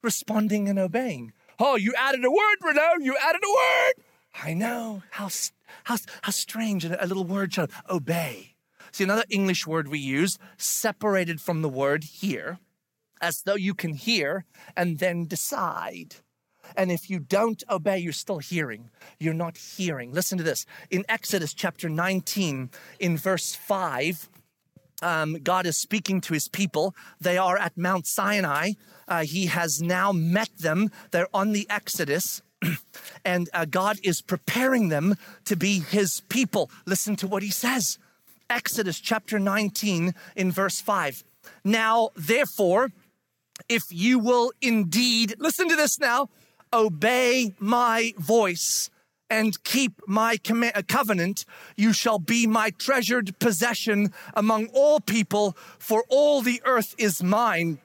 responding 0.02 0.68
and 0.68 0.78
obeying. 0.78 1.34
Oh, 1.66 1.78
you 1.78 1.94
added 1.98 2.26
a 2.26 2.30
word, 2.30 2.58
Renault. 2.62 3.00
You 3.00 3.16
added 3.16 3.42
a 3.42 3.50
word. 3.50 3.94
I 4.44 4.54
know. 4.54 5.02
How, 5.12 5.30
how, 5.86 5.96
how 6.22 6.32
strange. 6.32 6.84
A 6.84 7.06
little 7.08 7.24
word, 7.24 7.52
child. 7.52 7.72
Obey. 7.90 8.56
See, 8.92 9.06
another 9.06 9.24
English 9.30 9.66
word 9.66 9.88
we 9.88 9.98
use, 9.98 10.38
separated 10.58 11.40
from 11.40 11.62
the 11.62 11.70
word 11.70 12.04
hear, 12.04 12.60
as 13.22 13.44
though 13.44 13.56
you 13.56 13.74
can 13.74 13.94
hear 13.94 14.44
and 14.76 15.00
then 15.00 15.26
decide. 15.26 16.18
And 16.76 16.92
if 16.92 17.10
you 17.10 17.20
don't 17.20 17.64
obey, 17.70 17.98
you're 17.98 18.12
still 18.12 18.40
hearing. 18.40 18.90
You're 19.18 19.34
not 19.34 19.56
hearing. 19.56 20.12
Listen 20.12 20.38
to 20.40 20.44
this. 20.44 20.66
In 20.92 21.06
Exodus 21.08 21.54
chapter 21.54 21.88
19, 21.88 22.72
in 23.00 23.18
verse 23.18 23.56
5, 23.56 24.30
um, 25.04 25.40
God 25.44 25.66
is 25.66 25.78
speaking 25.78 26.22
to 26.22 26.34
his 26.34 26.48
people. 26.48 26.96
They 27.20 27.38
are 27.38 27.58
at 27.58 27.78
Mount 27.78 28.08
Sinai. 28.08 28.72
Uh, 29.08 29.24
he 29.24 29.48
has 29.48 29.82
now 29.82 30.12
met 30.12 30.50
them. 30.58 30.90
They're 31.12 31.28
on 31.34 31.52
the 31.52 31.68
Exodus. 31.70 32.42
and 33.26 33.50
uh, 33.54 33.66
God 33.66 33.98
is 34.04 34.22
preparing 34.22 34.90
them 34.90 35.16
to 35.46 35.56
be 35.56 35.80
his 35.80 36.22
people. 36.30 36.72
Listen 36.86 37.16
to 37.18 37.28
what 37.28 37.44
he 37.44 37.52
says 37.52 38.00
Exodus 38.50 39.00
chapter 39.00 39.40
19, 39.40 40.14
in 40.36 40.52
verse 40.52 40.80
5. 40.80 41.24
Now, 41.64 42.10
therefore, 42.16 42.92
if 43.68 43.84
you 43.90 44.20
will 44.20 44.52
indeed, 44.62 45.36
listen 45.40 45.70
to 45.70 45.76
this 45.76 46.00
now, 46.00 46.30
obey 46.72 47.54
my 47.60 48.14
voice 48.18 48.90
and 49.34 49.64
keep 49.64 50.00
my 50.08 50.38
uh, 50.48 50.82
covenant, 50.88 51.44
you 51.76 51.92
shall 51.92 52.20
be 52.20 52.46
my 52.46 52.70
treasured 52.70 53.40
possession 53.40 54.14
among 54.36 54.68
all 54.68 55.00
people, 55.00 55.58
for 55.80 56.04
all 56.08 56.44
the 56.44 56.62
earth 56.66 56.94
is 57.00 57.24
mine, 57.24 57.80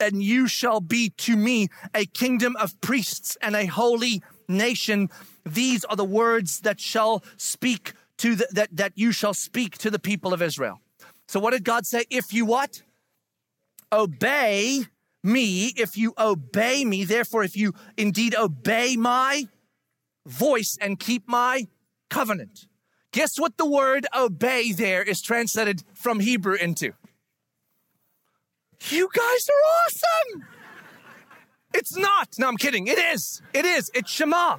and 0.00 0.22
you 0.22 0.48
shall 0.48 0.80
be 0.80 1.10
to 1.10 1.36
me 1.36 1.68
a 1.94 2.06
kingdom 2.06 2.56
of 2.56 2.80
priests 2.80 3.36
and 3.42 3.54
a 3.54 3.66
holy 3.66 4.22
nation. 4.48 5.10
These 5.44 5.84
are 5.84 5.96
the 5.96 6.04
words 6.22 6.60
that 6.60 6.80
shall 6.80 7.22
speak 7.36 7.92
to 8.16 8.34
the, 8.34 8.48
that, 8.52 8.70
that 8.72 8.92
you 8.94 9.12
shall 9.12 9.34
speak 9.34 9.76
to 9.78 9.90
the 9.90 9.98
people 9.98 10.32
of 10.32 10.40
Israel. 10.40 10.80
So 11.28 11.40
what 11.40 11.52
did 11.52 11.64
God 11.64 11.84
say? 11.84 12.04
If 12.08 12.32
you 12.32 12.46
what? 12.46 12.80
Obey 13.92 14.84
me, 15.22 15.74
if 15.76 15.98
you 15.98 16.14
obey 16.16 16.86
me, 16.86 17.04
therefore, 17.04 17.42
if 17.44 17.54
you 17.54 17.74
indeed 17.98 18.34
obey 18.34 18.96
my 18.96 19.46
voice 20.26 20.76
and 20.80 20.98
keep 20.98 21.26
my 21.26 21.66
covenant. 22.10 22.66
Guess 23.12 23.38
what 23.40 23.56
the 23.56 23.66
word 23.66 24.06
obey 24.16 24.72
there 24.72 25.02
is 25.02 25.22
translated 25.22 25.82
from 25.94 26.20
Hebrew 26.20 26.54
into? 26.54 26.92
You 28.90 29.08
guys 29.12 29.48
are 29.48 30.32
awesome. 30.34 30.46
It's 31.72 31.96
not. 31.96 32.28
No, 32.38 32.48
I'm 32.48 32.56
kidding. 32.56 32.86
It 32.86 32.98
is. 32.98 33.42
It 33.54 33.64
is. 33.64 33.90
It's 33.94 34.10
Shema. 34.10 34.58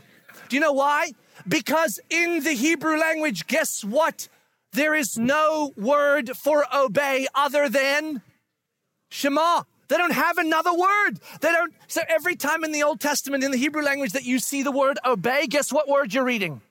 Do 0.50 0.56
you 0.56 0.60
know 0.60 0.74
why? 0.74 1.12
Because 1.48 2.00
in 2.10 2.44
the 2.44 2.54
Hebrew 2.54 2.98
language, 2.98 3.48
guess 3.48 3.84
what? 3.84 4.28
There 4.74 4.96
is 4.96 5.18
no 5.18 5.74
word 5.78 6.36
for 6.36 6.66
obey 6.76 7.28
other 7.34 7.70
than 7.70 8.22
Shema. 9.10 9.64
They 9.88 9.98
don't 9.98 10.14
have 10.14 10.38
another 10.38 10.74
word. 10.74 11.20
They 11.42 11.52
don't. 11.52 11.74
So 11.88 12.02
every 12.08 12.36
time 12.36 12.64
in 12.64 12.72
the 12.72 12.84
Old 12.84 13.00
Testament, 13.00 13.44
in 13.44 13.52
the 13.52 13.58
Hebrew 13.58 13.84
language, 13.84 14.12
that 14.12 14.26
you 14.26 14.40
see 14.40 14.64
the 14.64 14.72
word 14.72 15.00
obey, 15.06 15.48
guess 15.48 15.72
what 15.72 15.88
word 15.88 16.14
you're 16.14 16.26
reading? 16.26 16.62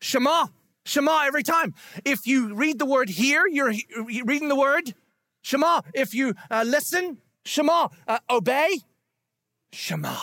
Shema. 0.00 0.46
Shema 0.84 1.24
every 1.24 1.42
time. 1.42 1.74
If 2.04 2.26
you 2.26 2.54
read 2.54 2.78
the 2.78 2.86
word 2.86 3.08
hear, 3.08 3.46
you're 3.48 3.74
reading 4.24 4.48
the 4.48 4.56
word 4.56 4.94
Shema. 5.46 5.82
If 5.94 6.12
you 6.12 6.34
uh, 6.50 6.64
listen, 6.66 7.18
Shema. 7.44 7.88
Uh, 8.08 8.18
obey, 8.28 8.80
Shema. 9.72 10.16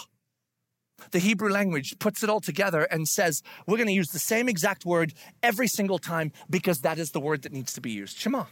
The 1.11 1.19
Hebrew 1.19 1.49
language 1.49 1.97
puts 1.99 2.23
it 2.23 2.29
all 2.29 2.41
together 2.41 2.83
and 2.83 3.07
says, 3.07 3.41
we're 3.65 3.77
going 3.77 3.87
to 3.87 3.93
use 3.93 4.09
the 4.09 4.19
same 4.19 4.49
exact 4.49 4.85
word 4.85 5.13
every 5.41 5.67
single 5.67 5.97
time 5.97 6.31
because 6.49 6.81
that 6.81 6.99
is 6.99 7.11
the 7.11 7.21
word 7.21 7.43
that 7.43 7.53
needs 7.53 7.71
to 7.73 7.81
be 7.81 7.91
used. 7.91 8.17
Shema. 8.17 8.45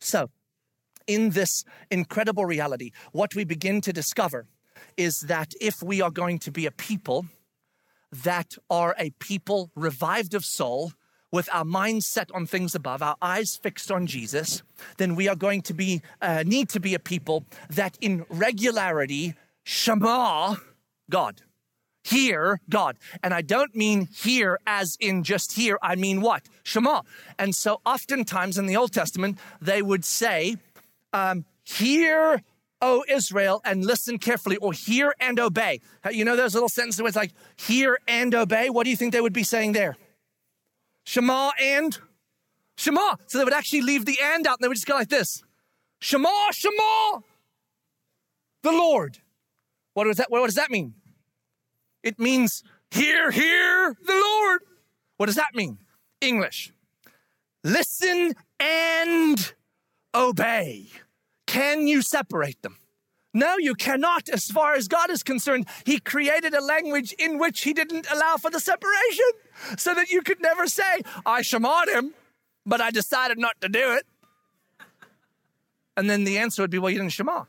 So, 0.00 0.30
in 1.06 1.30
this 1.30 1.64
incredible 1.90 2.44
reality, 2.44 2.92
what 3.12 3.34
we 3.34 3.44
begin 3.44 3.80
to 3.82 3.92
discover 3.92 4.46
is 4.96 5.20
that 5.20 5.52
if 5.60 5.82
we 5.82 6.00
are 6.00 6.10
going 6.10 6.38
to 6.40 6.50
be 6.50 6.66
a 6.66 6.70
people 6.70 7.26
that 8.10 8.56
are 8.68 8.94
a 8.98 9.10
people 9.18 9.70
revived 9.74 10.34
of 10.34 10.44
soul, 10.44 10.92
with 11.32 11.48
our 11.52 11.64
minds 11.64 12.06
set 12.06 12.30
on 12.32 12.46
things 12.46 12.74
above, 12.74 13.02
our 13.02 13.16
eyes 13.22 13.56
fixed 13.56 13.90
on 13.90 14.06
Jesus, 14.06 14.62
then 14.96 15.14
we 15.14 15.28
are 15.28 15.36
going 15.36 15.62
to 15.62 15.74
be 15.74 16.02
uh, 16.20 16.42
need 16.44 16.68
to 16.70 16.80
be 16.80 16.94
a 16.94 16.98
people 16.98 17.44
that 17.68 17.96
in 18.00 18.24
regularity 18.28 19.34
shema 19.62 20.56
God. 21.08 21.42
Hear 22.02 22.60
God. 22.70 22.96
And 23.22 23.34
I 23.34 23.42
don't 23.42 23.76
mean 23.76 24.08
hear 24.12 24.58
as 24.66 24.96
in 24.98 25.22
just 25.22 25.52
hear, 25.52 25.78
I 25.82 25.96
mean 25.96 26.22
what? 26.22 26.48
Shema. 26.62 27.02
And 27.38 27.54
so 27.54 27.80
oftentimes 27.84 28.56
in 28.56 28.66
the 28.66 28.76
Old 28.76 28.92
Testament, 28.92 29.38
they 29.60 29.82
would 29.82 30.04
say, 30.04 30.56
um, 31.12 31.44
hear, 31.64 32.42
O 32.80 33.04
Israel, 33.08 33.60
and 33.64 33.84
listen 33.84 34.18
carefully, 34.18 34.56
or 34.56 34.72
hear 34.72 35.14
and 35.20 35.38
obey. 35.38 35.80
You 36.10 36.24
know 36.24 36.36
those 36.36 36.54
little 36.54 36.68
sentences 36.68 37.00
where 37.00 37.08
it's 37.08 37.16
like, 37.16 37.32
hear 37.56 37.98
and 38.08 38.34
obey? 38.34 38.70
What 38.70 38.84
do 38.84 38.90
you 38.90 38.96
think 38.96 39.12
they 39.12 39.20
would 39.20 39.32
be 39.32 39.42
saying 39.42 39.72
there? 39.72 39.96
Shema 41.04 41.50
and 41.60 41.98
Shema. 42.76 43.16
So 43.26 43.38
they 43.38 43.44
would 43.44 43.52
actually 43.52 43.82
leave 43.82 44.04
the 44.06 44.18
and 44.22 44.46
out 44.46 44.58
and 44.58 44.64
they 44.64 44.68
would 44.68 44.76
just 44.76 44.86
go 44.86 44.94
like 44.94 45.08
this 45.08 45.42
Shema, 46.00 46.50
Shema, 46.52 47.20
the 48.62 48.72
Lord. 48.72 49.18
What 49.94 50.04
does 50.04 50.16
that, 50.16 50.30
what 50.30 50.44
does 50.46 50.54
that 50.54 50.70
mean? 50.70 50.94
It 52.02 52.18
means 52.18 52.62
hear, 52.90 53.30
hear 53.30 53.94
the 54.02 54.14
Lord. 54.14 54.60
What 55.16 55.26
does 55.26 55.34
that 55.34 55.54
mean? 55.54 55.78
English. 56.20 56.72
Listen 57.62 58.32
and 58.58 59.52
obey. 60.14 60.88
Can 61.46 61.86
you 61.86 62.02
separate 62.02 62.62
them? 62.62 62.76
No, 63.32 63.56
you 63.58 63.74
cannot. 63.74 64.28
As 64.28 64.46
far 64.46 64.74
as 64.74 64.88
God 64.88 65.10
is 65.10 65.22
concerned, 65.22 65.66
He 65.84 66.00
created 66.00 66.54
a 66.54 66.62
language 66.62 67.12
in 67.12 67.38
which 67.38 67.62
He 67.62 67.72
didn't 67.72 68.10
allow 68.10 68.36
for 68.36 68.50
the 68.50 68.60
separation 68.60 69.30
so 69.78 69.94
that 69.94 70.10
you 70.10 70.22
could 70.22 70.40
never 70.40 70.66
say, 70.66 71.02
I 71.24 71.42
shamad 71.42 71.88
him, 71.88 72.14
but 72.66 72.80
I 72.80 72.90
decided 72.90 73.38
not 73.38 73.60
to 73.60 73.68
do 73.68 73.94
it. 73.94 74.06
And 75.96 76.08
then 76.08 76.24
the 76.24 76.38
answer 76.38 76.62
would 76.62 76.70
be, 76.70 76.78
well, 76.78 76.90
you 76.90 76.98
didn't 76.98 77.12
shema. 77.12 77.44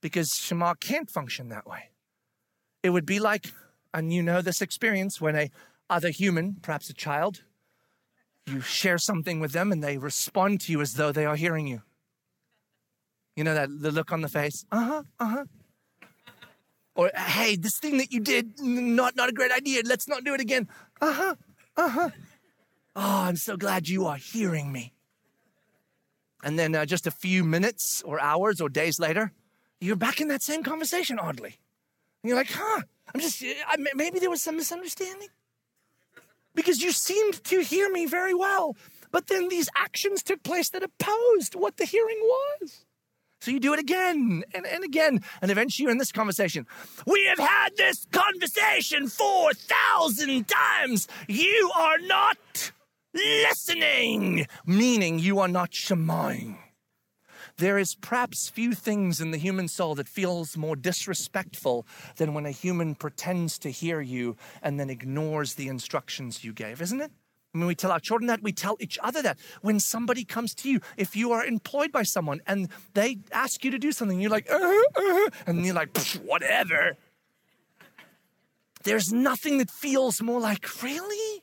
Because 0.00 0.30
shema 0.30 0.74
can't 0.74 1.10
function 1.10 1.48
that 1.48 1.66
way. 1.66 1.90
It 2.82 2.90
would 2.90 3.06
be 3.06 3.18
like, 3.20 3.52
and 3.94 4.12
you 4.12 4.22
know 4.22 4.42
this 4.42 4.60
experience, 4.60 5.20
when 5.20 5.36
a 5.36 5.50
other 5.90 6.10
human, 6.10 6.56
perhaps 6.60 6.90
a 6.90 6.94
child, 6.94 7.42
you 8.48 8.60
share 8.60 8.98
something 8.98 9.40
with 9.40 9.52
them 9.52 9.72
and 9.72 9.82
they 9.82 9.98
respond 9.98 10.60
to 10.62 10.72
you 10.72 10.80
as 10.80 10.94
though 10.94 11.12
they 11.12 11.26
are 11.26 11.36
hearing 11.36 11.66
you. 11.66 11.82
You 13.36 13.44
know 13.44 13.54
that 13.54 13.68
the 13.80 13.92
look 13.92 14.10
on 14.10 14.20
the 14.20 14.28
face? 14.28 14.64
Uh-huh, 14.72 15.02
uh-huh. 15.20 15.44
Or 16.96 17.10
hey, 17.14 17.54
this 17.54 17.78
thing 17.78 17.98
that 17.98 18.12
you 18.12 18.20
did, 18.20 18.58
not 18.60 19.14
not 19.14 19.28
a 19.28 19.32
great 19.32 19.52
idea. 19.52 19.82
Let's 19.84 20.08
not 20.08 20.24
do 20.24 20.34
it 20.34 20.40
again. 20.40 20.68
Uh-huh, 21.00 21.36
uh-huh. 21.76 22.10
Oh, 22.96 23.22
I'm 23.22 23.36
so 23.36 23.56
glad 23.56 23.88
you 23.88 24.06
are 24.06 24.16
hearing 24.16 24.72
me. 24.72 24.92
And 26.42 26.58
then 26.58 26.74
uh, 26.74 26.84
just 26.84 27.06
a 27.06 27.12
few 27.12 27.44
minutes 27.44 28.02
or 28.04 28.20
hours 28.20 28.60
or 28.60 28.68
days 28.68 28.98
later, 28.98 29.32
you're 29.80 29.96
back 29.96 30.20
in 30.20 30.28
that 30.28 30.42
same 30.42 30.62
conversation, 30.64 31.18
oddly. 31.18 31.58
And 32.22 32.28
you're 32.28 32.36
like, 32.36 32.50
huh, 32.50 32.82
I'm 33.14 33.20
just, 33.20 33.42
I, 33.42 33.76
maybe 33.94 34.18
there 34.18 34.30
was 34.30 34.42
some 34.42 34.56
misunderstanding 34.56 35.28
because 36.58 36.82
you 36.82 36.90
seemed 36.90 37.44
to 37.44 37.60
hear 37.60 37.88
me 37.88 38.04
very 38.04 38.34
well. 38.34 38.76
But 39.12 39.28
then 39.28 39.48
these 39.48 39.68
actions 39.76 40.24
took 40.24 40.42
place 40.42 40.68
that 40.70 40.82
opposed 40.82 41.54
what 41.54 41.76
the 41.76 41.84
hearing 41.84 42.18
was. 42.20 42.84
So 43.40 43.52
you 43.52 43.60
do 43.60 43.72
it 43.74 43.78
again 43.78 44.42
and, 44.52 44.66
and 44.66 44.82
again. 44.82 45.20
And 45.40 45.52
eventually 45.52 45.84
you're 45.84 45.92
in 45.92 45.98
this 45.98 46.10
conversation. 46.10 46.66
We 47.06 47.24
have 47.26 47.38
had 47.38 47.76
this 47.76 48.08
conversation 48.10 49.06
4,000 49.06 50.48
times. 50.48 51.06
You 51.28 51.70
are 51.76 51.98
not 51.98 52.72
listening, 53.14 54.48
meaning 54.66 55.20
you 55.20 55.38
are 55.38 55.46
not 55.46 55.70
shemaing. 55.70 56.56
There 57.58 57.76
is 57.76 57.96
perhaps 57.96 58.48
few 58.48 58.72
things 58.72 59.20
in 59.20 59.32
the 59.32 59.36
human 59.36 59.66
soul 59.66 59.96
that 59.96 60.06
feels 60.06 60.56
more 60.56 60.76
disrespectful 60.76 61.86
than 62.16 62.32
when 62.32 62.46
a 62.46 62.52
human 62.52 62.94
pretends 62.94 63.58
to 63.58 63.70
hear 63.70 64.00
you 64.00 64.36
and 64.62 64.78
then 64.78 64.88
ignores 64.88 65.54
the 65.54 65.66
instructions 65.66 66.44
you 66.44 66.52
gave, 66.52 66.80
isn't 66.80 67.00
it? 67.00 67.10
I 67.52 67.58
mean, 67.58 67.66
we 67.66 67.74
tell 67.74 67.90
our 67.90 67.98
children 67.98 68.28
that, 68.28 68.42
we 68.42 68.52
tell 68.52 68.76
each 68.78 68.96
other 69.02 69.22
that. 69.22 69.38
When 69.60 69.80
somebody 69.80 70.24
comes 70.24 70.54
to 70.56 70.70
you, 70.70 70.80
if 70.96 71.16
you 71.16 71.32
are 71.32 71.44
employed 71.44 71.90
by 71.90 72.04
someone 72.04 72.40
and 72.46 72.68
they 72.94 73.18
ask 73.32 73.64
you 73.64 73.72
to 73.72 73.78
do 73.78 73.90
something, 73.90 74.20
you're 74.20 74.30
like, 74.30 74.48
uh, 74.48 74.82
uh, 74.94 75.28
and 75.46 75.66
you're 75.66 75.74
like, 75.74 75.96
whatever. 76.24 76.96
There's 78.84 79.12
nothing 79.12 79.58
that 79.58 79.70
feels 79.70 80.22
more 80.22 80.40
like, 80.40 80.80
really? 80.80 81.42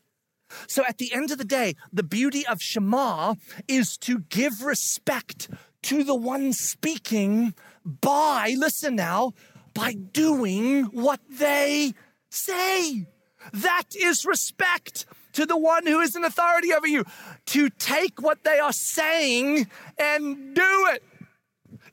So 0.67 0.85
at 0.85 0.99
the 0.99 1.13
end 1.13 1.31
of 1.31 1.37
the 1.37 1.45
day, 1.45 1.75
the 1.91 2.03
beauty 2.03 2.45
of 2.47 2.61
Shema 2.61 3.35
is 3.67 3.97
to 3.97 4.19
give 4.19 4.61
respect 4.61 5.49
to 5.85 6.03
the 6.03 6.15
one 6.15 6.51
speaking 6.51 7.53
by, 7.85 8.55
listen 8.57 8.95
now, 8.95 9.33
by 9.73 9.93
doing 9.93 10.85
what 10.85 11.19
they 11.29 11.93
say. 12.29 13.05
That 13.53 13.95
is 13.95 14.25
respect 14.25 15.05
to 15.33 15.45
the 15.45 15.57
one 15.57 15.85
who 15.85 15.99
is 15.99 16.15
in 16.15 16.23
authority 16.23 16.73
over 16.73 16.87
you, 16.87 17.03
to 17.47 17.69
take 17.69 18.21
what 18.21 18.43
they 18.43 18.57
are 18.57 18.73
saying 18.73 19.67
and 19.97 20.55
do 20.55 20.87
it. 20.93 21.03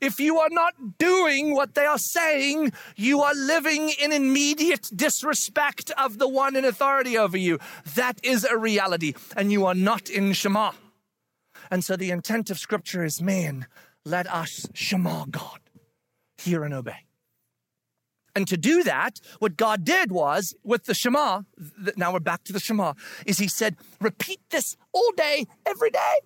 If 0.00 0.18
you 0.18 0.38
are 0.38 0.50
not 0.50 0.98
doing 0.98 1.54
what 1.54 1.74
they 1.74 1.84
are 1.84 1.98
saying, 1.98 2.72
you 2.96 3.20
are 3.20 3.34
living 3.34 3.90
in 3.90 4.10
immediate 4.10 4.90
disrespect 4.94 5.90
of 5.98 6.18
the 6.18 6.28
one 6.28 6.56
in 6.56 6.64
authority 6.64 7.18
over 7.18 7.36
you. 7.36 7.58
That 7.94 8.18
is 8.22 8.44
a 8.44 8.56
reality, 8.56 9.14
and 9.36 9.52
you 9.52 9.66
are 9.66 9.74
not 9.74 10.08
in 10.08 10.32
Shema. 10.32 10.72
And 11.72 11.82
so 11.82 11.96
the 11.96 12.10
intent 12.10 12.50
of 12.50 12.58
Scripture 12.58 13.02
is 13.02 13.22
man, 13.22 13.66
let 14.04 14.26
us 14.26 14.68
Shema 14.74 15.24
God, 15.24 15.58
hear 16.36 16.64
and 16.64 16.74
obey. 16.74 17.06
And 18.36 18.46
to 18.46 18.58
do 18.58 18.82
that, 18.82 19.20
what 19.38 19.56
God 19.56 19.82
did 19.82 20.12
was 20.12 20.54
with 20.62 20.84
the 20.84 20.92
Shema, 20.92 21.44
now 21.96 22.12
we're 22.12 22.20
back 22.20 22.44
to 22.44 22.52
the 22.52 22.60
Shema, 22.60 22.92
is 23.24 23.38
He 23.38 23.48
said, 23.48 23.76
repeat 24.02 24.40
this 24.50 24.76
all 24.92 25.12
day, 25.16 25.46
every 25.64 25.88
day. 25.88 26.16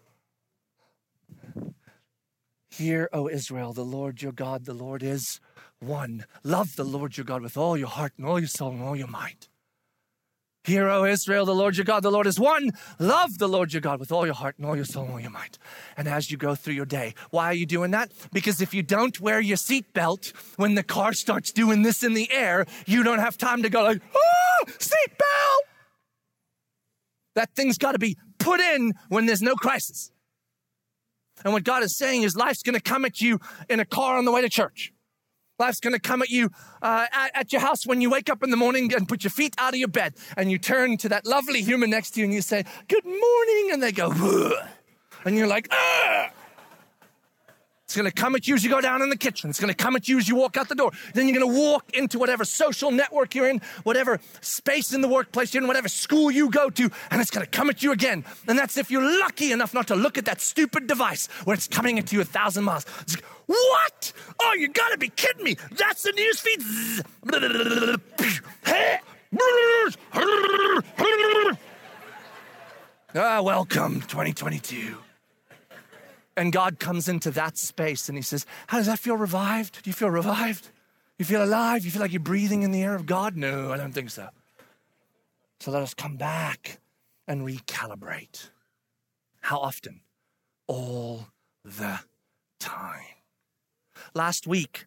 Hear, 2.69 3.09
O 3.13 3.29
Israel, 3.29 3.73
the 3.73 3.85
Lord 3.85 4.23
your 4.23 4.33
God, 4.33 4.65
the 4.65 4.75
Lord 4.75 5.05
is 5.05 5.41
one. 5.79 6.27
Love 6.43 6.75
the 6.75 6.85
Lord 6.85 7.17
your 7.17 7.25
God 7.25 7.43
with 7.43 7.57
all 7.57 7.77
your 7.77 7.87
heart 7.87 8.15
and 8.19 8.27
all 8.27 8.41
your 8.41 8.49
soul 8.49 8.73
and 8.73 8.83
all 8.83 8.97
your 8.97 9.07
mind. 9.07 9.47
Hear, 10.67 10.89
O 10.89 11.05
Israel, 11.05 11.47
the 11.47 11.55
Lord 11.55 11.77
your 11.77 11.85
God, 11.85 12.03
the 12.03 12.11
Lord 12.11 12.27
is 12.27 12.41
one. 12.41 12.73
Love 12.99 13.39
the 13.39 13.49
Lord 13.49 13.73
your 13.73 13.81
God 13.81 14.01
with 14.01 14.11
all 14.11 14.27
your 14.27 14.35
heart 14.35 14.57
and 14.59 14.67
all 14.67 14.75
your 14.75 14.85
soul 14.85 15.05
and 15.05 15.13
all 15.13 15.21
your 15.21 15.31
mind. 15.31 15.59
And 15.97 16.09
as 16.09 16.29
you 16.29 16.37
go 16.37 16.57
through 16.57 16.75
your 16.75 16.85
day, 16.85 17.15
why 17.31 17.47
are 17.47 17.55
you 17.55 17.67
doing 17.67 17.93
that? 17.93 18.11
Because 18.33 18.61
if 18.61 18.75
you 18.75 18.83
don't 18.83 19.21
wear 19.21 19.41
your 19.41 19.57
seatbelt 19.57 20.33
when 20.57 20.75
the 20.75 20.83
car 20.83 21.13
starts 21.13 21.53
doing 21.53 21.83
this 21.83 22.03
in 22.03 22.15
the 22.15 22.29
air, 22.33 22.67
you 22.85 23.05
don't 23.05 23.21
have 23.21 23.39
time 23.39 23.63
to 23.63 23.71
go 23.71 23.85
like, 23.85 24.03
ah, 24.13 24.65
seatbelt. 24.67 25.69
That 27.37 27.55
thing's 27.55 27.79
got 27.79 27.93
to 27.93 28.01
be 28.01 28.17
put 28.41 28.59
in 28.59 28.95
when 29.09 29.27
there's 29.27 29.43
no 29.43 29.55
crisis. 29.55 30.11
And 31.45 31.53
what 31.53 31.63
God 31.63 31.85
is 31.85 31.97
saying 31.97 32.25
is 32.25 32.35
life's 32.35 32.65
going 32.65 32.75
to 32.75 32.81
come 32.81 33.05
at 33.05 33.21
you 33.21 33.39
in 33.69 33.79
a 33.79 33.85
car 33.85 34.19
on 34.19 34.25
the 34.25 34.33
way 34.33 34.41
to 34.41 34.49
church. 34.49 34.93
Life's 35.59 35.81
going 35.81 35.95
to 35.95 36.01
come 36.01 36.21
at 36.23 36.29
you 36.29 36.51
uh, 36.83 37.07
at, 37.13 37.31
at, 37.35 37.53
your 37.53 37.63
house 37.63 37.87
when 37.87 38.01
you 38.01 38.11
wake 38.11 38.29
up 38.29 38.43
in 38.43 38.51
the 38.51 38.57
morning 38.57 38.93
and 38.95 39.09
put 39.09 39.25
your 39.25 39.31
feet 39.31 39.55
out 39.59 39.73
of 39.73 39.79
your 39.79 39.89
bed 39.89 40.15
and 40.37 40.51
you 40.51 40.59
turn 40.59 40.99
to 40.99 41.09
that 41.09 41.27
lovely 41.27 41.63
human 41.63 41.89
next 41.89 42.11
to 42.13 42.21
you 42.21 42.25
and 42.27 42.35
you 42.35 42.43
say, 42.43 42.65
Good 42.89 43.05
morning. 43.05 43.71
And 43.73 43.83
they 43.83 43.93
go, 43.93 44.13
Ugh. 44.15 44.69
and 45.25 45.37
you're 45.37 45.47
like, 45.47 45.69
Ugh. 45.71 46.31
It's 47.87 47.95
going 47.95 48.11
to 48.11 48.13
come 48.13 48.35
at 48.35 48.49
you 48.49 48.57
as 48.57 48.65
you 48.65 48.71
go 48.71 48.81
down 48.81 49.01
in 49.01 49.11
the 49.11 49.17
kitchen. 49.17 49.49
It's 49.49 49.61
going 49.61 49.73
to 49.73 49.85
come 49.85 49.95
at 49.95 50.09
you 50.09 50.19
as 50.19 50.27
you 50.27 50.35
walk 50.35 50.57
out 50.57 50.69
the 50.69 50.75
door. 50.75 50.91
Then 51.15 51.29
you're 51.29 51.39
going 51.39 51.55
to 51.55 51.61
walk 51.61 51.95
into 51.95 52.19
whatever 52.19 52.45
social 52.45 52.91
network 52.91 53.37
you're 53.37 53.49
in, 53.49 53.61
whatever 53.85 54.19
space 54.41 54.93
in 54.93 55.03
the 55.03 55.09
workplace 55.09 55.55
you're 55.55 55.63
in, 55.63 55.69
whatever 55.69 55.87
school 55.87 56.29
you 56.29 56.51
go 56.51 56.69
to, 56.69 56.91
and 57.13 57.21
it's 57.21 57.31
going 57.31 57.47
to 57.47 57.51
come 57.51 57.71
at 57.71 57.85
you 57.85 57.93
again. 57.93 58.25
And 58.49 58.59
that's 58.59 58.77
if 58.77 58.91
you're 58.91 59.21
lucky 59.21 59.53
enough 59.53 59.73
not 59.73 59.87
to 59.87 59.95
look 59.95 60.19
at 60.19 60.25
that 60.25 60.41
stupid 60.41 60.89
device 60.89 61.29
where 61.45 61.55
it's 61.55 61.69
coming 61.69 61.97
at 62.01 62.13
you 62.13 62.21
a 62.21 62.25
thousand 62.25 62.65
miles. 62.65 62.87
It's, 63.03 63.15
what? 63.47 64.13
Oh, 64.43 64.55
you 64.59 64.67
got 64.67 64.89
to 64.91 64.99
be 64.99 65.11
kidding 65.11 65.45
me. 65.45 65.57
That's 65.71 66.03
the 66.03 66.11
news 66.11 66.41
feed. 66.41 66.63
ah, 73.15 73.41
welcome, 73.43 74.01
2022. 74.01 75.06
And 76.37 76.53
God 76.53 76.79
comes 76.79 77.09
into 77.09 77.31
that 77.33 77.57
space 77.57 78.09
and 78.09 78.19
He 78.19 78.23
says, 78.23 78.45
How 78.67 78.79
does 78.79 78.87
that 78.87 78.99
feel 78.99 79.17
revived? 79.17 79.83
Do 79.83 79.91
you 79.91 79.95
feel 79.95 80.11
revived? 80.11 80.71
You 81.19 81.25
feel 81.25 81.43
alive? 81.43 81.85
You 81.85 81.91
feel 81.91 82.03
like 82.03 82.13
you're 82.13 82.21
breathing 82.21 82.63
in 82.63 82.73
the 82.73 82.83
air 82.83 82.95
of 82.95 83.07
God? 83.07 83.37
No, 83.37 83.73
I 83.73 83.77
don't 83.79 83.93
think 83.93 84.11
so. 84.11 84.29
So 85.61 85.71
let 85.71 85.83
us 85.83 85.95
come 85.95 86.17
back 86.17 86.79
and 87.27 87.47
recalibrate. 87.47 88.51
How 89.41 89.59
often? 89.59 90.01
All 90.67 91.29
the 91.65 92.01
time. 92.61 93.05
Last 94.15 94.47
week, 94.47 94.87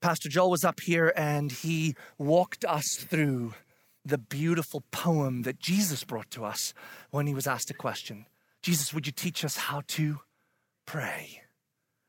Pastor 0.00 0.28
Joel 0.28 0.50
was 0.50 0.64
up 0.64 0.80
here 0.80 1.12
and 1.16 1.52
he 1.52 1.94
walked 2.18 2.64
us 2.64 2.96
through 2.96 3.54
the 4.04 4.18
beautiful 4.18 4.82
poem 4.90 5.42
that 5.42 5.58
Jesus 5.58 6.04
brought 6.04 6.30
to 6.32 6.44
us 6.44 6.72
when 7.10 7.26
he 7.26 7.34
was 7.34 7.46
asked 7.46 7.70
a 7.70 7.74
question 7.74 8.26
Jesus, 8.62 8.92
would 8.92 9.06
you 9.06 9.12
teach 9.12 9.44
us 9.44 9.56
how 9.56 9.82
to 9.86 10.20
pray. 10.88 11.42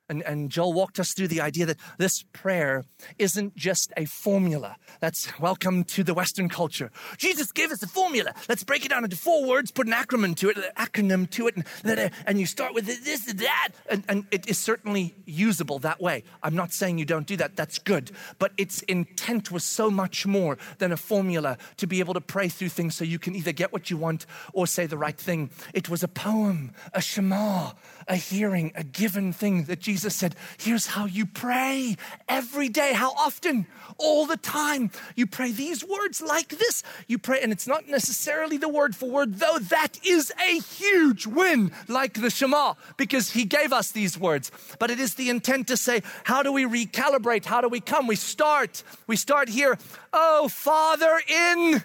And, 0.10 0.24
and 0.24 0.50
Joel 0.50 0.74
walked 0.74 1.00
us 1.00 1.13
through 1.13 1.28
the 1.28 1.39
idea 1.39 1.67
that 1.67 1.78
this 2.00 2.24
prayer 2.34 2.84
isn't 3.19 3.56
just 3.56 3.93
a 3.95 4.06
formula. 4.06 4.76
That's 5.00 5.39
welcome 5.39 5.84
to 5.84 6.04
the 6.04 6.15
Western 6.15 6.50
culture. 6.50 6.89
Jesus 7.17 7.52
gave 7.52 7.72
us 7.72 7.84
a 7.84 7.88
formula. 7.88 8.34
Let's 8.50 8.63
break 8.63 8.84
it 8.84 8.89
down 8.89 9.04
into 9.04 9.15
four 9.15 9.48
words, 9.48 9.69
put 9.69 9.86
an 9.86 9.93
acronym 9.93 10.36
to 10.38 10.50
it, 10.50 10.58
an 10.58 10.63
acronym 10.78 11.30
to 11.30 11.48
it, 11.48 11.56
and, 11.56 12.12
and 12.26 12.39
you 12.39 12.48
start 12.48 12.74
with 12.74 12.88
this 12.88 13.28
and 13.28 13.39
that. 13.39 13.69
And, 13.88 14.04
and 14.10 14.26
it 14.32 14.50
is 14.50 14.58
certainly 14.58 15.13
usable 15.26 15.78
that 15.80 16.02
way. 16.02 16.24
I'm 16.41 16.56
not 16.56 16.74
saying 16.74 16.98
you 16.98 17.06
don't 17.06 17.28
do 17.28 17.38
that. 17.38 17.56
That's 17.56 17.78
good. 17.78 18.10
But 18.39 18.54
its 18.58 18.82
intent 18.84 19.52
was 19.52 19.63
so 19.63 19.91
much 19.91 20.26
more 20.26 20.58
than 20.80 20.91
a 20.91 20.98
formula 20.98 21.60
to 21.78 21.86
be 21.86 22.00
able 22.00 22.15
to 22.15 22.22
pray 22.22 22.50
through 22.50 22.69
things 22.69 22.95
so 22.95 23.04
you 23.04 23.19
can 23.19 23.36
either 23.36 23.52
get 23.52 23.72
what 23.72 23.91
you 23.91 23.98
want 23.98 24.26
or 24.54 24.65
say 24.65 24.88
the 24.88 24.98
right 24.98 25.17
thing. 25.17 25.52
It 25.76 25.88
was 25.88 26.02
a 26.02 26.08
poem, 26.08 26.72
a 26.95 27.02
shema, 27.02 27.74
a 28.08 28.15
hearing, 28.15 28.72
a 28.74 28.84
given 28.84 29.32
thing 29.34 29.65
that 29.65 29.80
Jesus 29.80 29.98
Jesus 29.99 30.15
said, 30.15 30.33
Here's 30.57 30.88
how 30.88 31.07
you 31.07 31.25
pray 31.25 31.97
every 32.29 32.69
day. 32.69 32.93
How 32.93 33.12
often? 33.17 33.67
All 33.97 34.25
the 34.25 34.38
time. 34.38 34.91
You 35.17 35.27
pray 35.27 35.51
these 35.51 35.83
words 35.83 36.21
like 36.21 36.47
this. 36.47 36.83
You 37.07 37.17
pray, 37.17 37.41
and 37.41 37.51
it's 37.51 37.67
not 37.67 37.89
necessarily 37.89 38.55
the 38.55 38.69
word 38.69 38.95
for 38.95 39.09
word, 39.09 39.39
though 39.39 39.57
that 39.59 39.99
is 40.05 40.31
a 40.41 40.59
huge 40.59 41.27
win, 41.27 41.73
like 41.89 42.13
the 42.13 42.29
Shema, 42.29 42.75
because 42.95 43.31
he 43.31 43.43
gave 43.43 43.73
us 43.73 43.91
these 43.91 44.17
words. 44.17 44.53
But 44.79 44.89
it 44.89 45.01
is 45.01 45.15
the 45.15 45.29
intent 45.29 45.67
to 45.67 45.75
say, 45.75 46.01
How 46.23 46.43
do 46.43 46.53
we 46.53 46.63
recalibrate? 46.63 47.43
How 47.43 47.59
do 47.59 47.67
we 47.67 47.81
come? 47.81 48.07
We 48.07 48.15
start. 48.15 48.83
We 49.05 49.17
start 49.17 49.49
here. 49.49 49.77
Oh, 50.13 50.47
Father 50.47 51.19
in 51.27 51.83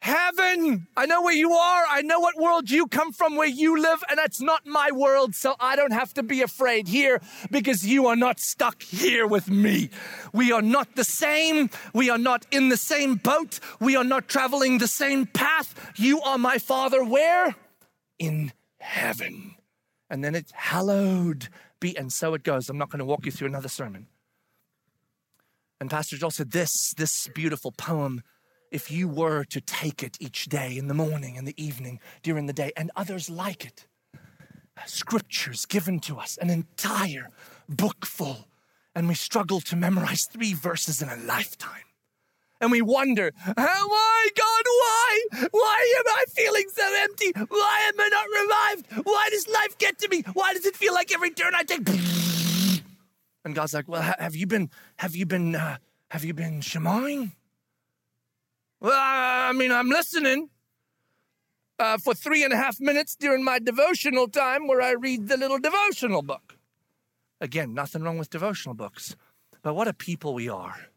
heaven. 0.00 0.86
I 0.96 1.06
know 1.06 1.22
where 1.22 1.34
you 1.34 1.52
are. 1.52 1.84
I 1.88 2.02
know 2.02 2.20
what 2.20 2.36
world 2.40 2.70
you 2.70 2.86
come 2.86 3.12
from, 3.12 3.36
where 3.36 3.48
you 3.48 3.80
live, 3.80 4.02
and 4.08 4.18
that's 4.18 4.40
not 4.40 4.66
my 4.66 4.90
world. 4.92 5.34
So 5.34 5.54
I 5.58 5.76
don't 5.76 5.92
have 5.92 6.14
to 6.14 6.22
be 6.22 6.42
afraid 6.42 6.88
here 6.88 7.20
because 7.50 7.86
you 7.86 8.06
are 8.06 8.16
not 8.16 8.38
stuck 8.38 8.82
here 8.82 9.26
with 9.26 9.50
me. 9.50 9.90
We 10.32 10.52
are 10.52 10.62
not 10.62 10.96
the 10.96 11.04
same. 11.04 11.70
We 11.92 12.10
are 12.10 12.18
not 12.18 12.46
in 12.50 12.68
the 12.68 12.76
same 12.76 13.16
boat. 13.16 13.58
We 13.80 13.96
are 13.96 14.04
not 14.04 14.28
traveling 14.28 14.78
the 14.78 14.88
same 14.88 15.26
path. 15.26 15.92
You 15.96 16.20
are 16.20 16.38
my 16.38 16.58
Father 16.58 17.04
where? 17.04 17.56
In 18.18 18.52
heaven. 18.78 19.56
And 20.08 20.22
then 20.22 20.34
it's 20.34 20.52
hallowed 20.52 21.48
be. 21.80 21.96
And 21.96 22.12
so 22.12 22.34
it 22.34 22.42
goes. 22.42 22.68
I'm 22.68 22.78
not 22.78 22.90
going 22.90 23.00
to 23.00 23.04
walk 23.04 23.26
you 23.26 23.32
through 23.32 23.48
another 23.48 23.68
sermon. 23.68 24.06
And 25.80 25.90
Pastor 25.90 26.16
Joel 26.16 26.30
said 26.30 26.52
this, 26.52 26.94
this 26.96 27.28
beautiful 27.34 27.72
poem 27.72 28.22
if 28.70 28.90
you 28.90 29.08
were 29.08 29.44
to 29.44 29.60
take 29.60 30.02
it 30.02 30.16
each 30.20 30.46
day 30.46 30.76
in 30.76 30.88
the 30.88 30.94
morning 30.94 31.36
and 31.36 31.46
the 31.46 31.60
evening 31.62 32.00
during 32.22 32.46
the 32.46 32.52
day, 32.52 32.72
and 32.76 32.90
others 32.96 33.30
like 33.30 33.64
it. 33.64 33.86
Scriptures 34.86 35.64
given 35.66 36.00
to 36.00 36.18
us, 36.18 36.36
an 36.36 36.50
entire 36.50 37.30
book 37.68 38.04
full, 38.04 38.48
and 38.94 39.08
we 39.08 39.14
struggle 39.14 39.60
to 39.60 39.76
memorize 39.76 40.24
three 40.24 40.52
verses 40.52 41.00
in 41.00 41.08
a 41.08 41.16
lifetime. 41.16 41.82
And 42.60 42.70
we 42.70 42.80
wonder, 42.80 43.32
why, 43.44 44.28
God, 44.34 44.64
why? 44.64 45.20
Why 45.50 45.94
am 45.98 46.04
I 46.08 46.24
feeling 46.28 46.64
so 46.72 46.90
empty? 47.02 47.32
Why 47.48 47.90
am 47.92 48.00
I 48.00 48.08
not 48.08 48.26
revived? 48.42 49.06
Why 49.06 49.28
does 49.30 49.46
life 49.48 49.76
get 49.78 49.98
to 49.98 50.08
me? 50.08 50.22
Why 50.32 50.54
does 50.54 50.64
it 50.64 50.74
feel 50.74 50.94
like 50.94 51.12
every 51.12 51.30
turn 51.30 51.54
I 51.54 51.64
take? 51.64 51.86
And 53.44 53.54
God's 53.54 53.74
like, 53.74 53.88
well, 53.88 54.02
have 54.18 54.34
you 54.34 54.46
been, 54.46 54.70
have 54.96 55.14
you 55.14 55.26
been, 55.26 55.54
uh, 55.54 55.76
have 56.10 56.24
you 56.24 56.32
been 56.34 56.60
shemaing? 56.60 57.32
Well, 58.80 58.92
I 58.94 59.52
mean, 59.52 59.72
I'm 59.72 59.88
listening 59.88 60.50
uh, 61.78 61.98
for 61.98 62.14
three 62.14 62.44
and 62.44 62.52
a 62.52 62.56
half 62.56 62.78
minutes 62.80 63.16
during 63.16 63.42
my 63.42 63.58
devotional 63.58 64.28
time 64.28 64.66
where 64.66 64.82
I 64.82 64.92
read 64.92 65.28
the 65.28 65.36
little 65.36 65.58
devotional 65.58 66.22
book. 66.22 66.58
Again, 67.40 67.74
nothing 67.74 68.02
wrong 68.02 68.18
with 68.18 68.30
devotional 68.30 68.74
books, 68.74 69.16
but 69.62 69.74
what 69.74 69.88
a 69.88 69.92
people 69.92 70.34
we 70.34 70.48
are, 70.48 70.88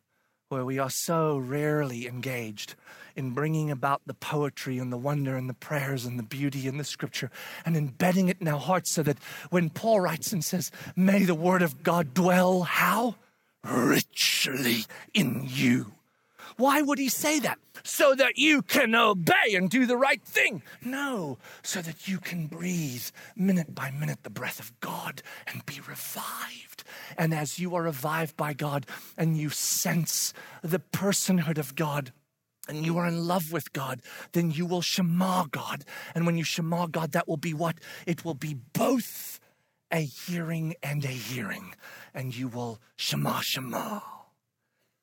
where 0.50 0.66
we 0.66 0.80
are 0.80 0.90
so 0.90 1.38
rarely 1.38 2.08
engaged 2.08 2.76
in 3.16 3.32
bringing 3.32 3.72
about 3.72 4.02
the 4.06 4.14
poetry 4.14 4.78
and 4.78 4.92
the 4.92 4.98
wonder 4.98 5.36
and 5.36 5.50
the 5.50 5.54
prayers 5.54 6.06
and 6.06 6.18
the 6.18 6.24
beauty 6.24 6.68
in 6.68 6.78
the 6.78 6.84
scripture 6.84 7.30
and 7.66 7.76
embedding 7.76 8.30
it 8.30 8.38
in 8.40 8.48
our 8.48 8.60
hearts 8.60 8.92
so 8.92 9.04
that 9.04 9.18
when 9.50 9.70
Paul 9.70 10.02
writes 10.02 10.32
and 10.32 10.44
says, 10.44 10.72
May 10.96 11.24
the 11.24 11.36
word 11.36 11.62
of 11.62 11.84
God 11.84 12.14
dwell, 12.14 12.62
how? 12.62 13.16
Richly 13.64 14.86
in 15.14 15.44
you. 15.46 15.94
Why 16.60 16.82
would 16.82 17.00
he 17.00 17.08
say 17.08 17.40
that? 17.40 17.58
So 17.86 18.14
that 18.16 18.38
you 18.38 18.62
can 18.62 18.94
obey 18.94 19.54
and 19.54 19.70
do 19.70 19.86
the 19.86 19.96
right 19.96 20.22
thing. 20.22 20.62
No, 20.84 21.38
so 21.64 21.82
that 21.82 22.06
you 22.06 22.18
can 22.18 22.48
breathe 22.48 23.06
minute 23.34 23.74
by 23.74 23.92
minute 23.92 24.24
the 24.24 24.30
breath 24.30 24.60
of 24.60 24.78
God 24.82 25.24
and 25.48 25.66
be 25.66 25.80
revived. 25.80 26.84
And 27.18 27.34
as 27.34 27.60
you 27.60 27.76
are 27.76 27.84
revived 27.84 28.36
by 28.36 28.52
God 28.54 28.86
and 29.18 29.38
you 29.38 29.50
sense 29.50 30.34
the 30.62 30.80
personhood 30.80 31.58
of 31.58 31.76
God, 31.76 32.12
and 32.68 32.86
you 32.86 32.98
are 32.98 33.08
in 33.08 33.26
love 33.26 33.54
with 33.54 33.72
God, 33.72 34.02
then 34.34 34.52
you 34.52 34.66
will 34.66 34.82
Shema 34.82 35.46
God. 35.46 35.86
And 36.14 36.26
when 36.26 36.38
you 36.38 36.44
Shema 36.44 36.88
God, 36.88 37.14
that 37.14 37.28
will 37.28 37.38
be 37.38 37.54
what? 37.54 37.80
It 38.06 38.26
will 38.26 38.36
be 38.36 38.54
both 38.74 39.40
a 39.92 40.02
hearing 40.02 40.76
and 40.84 41.06
a 41.06 41.08
hearing. 41.08 41.74
And 42.14 42.36
you 42.36 42.50
will 42.50 42.80
Shema 42.98 43.40
Shema. 43.40 44.02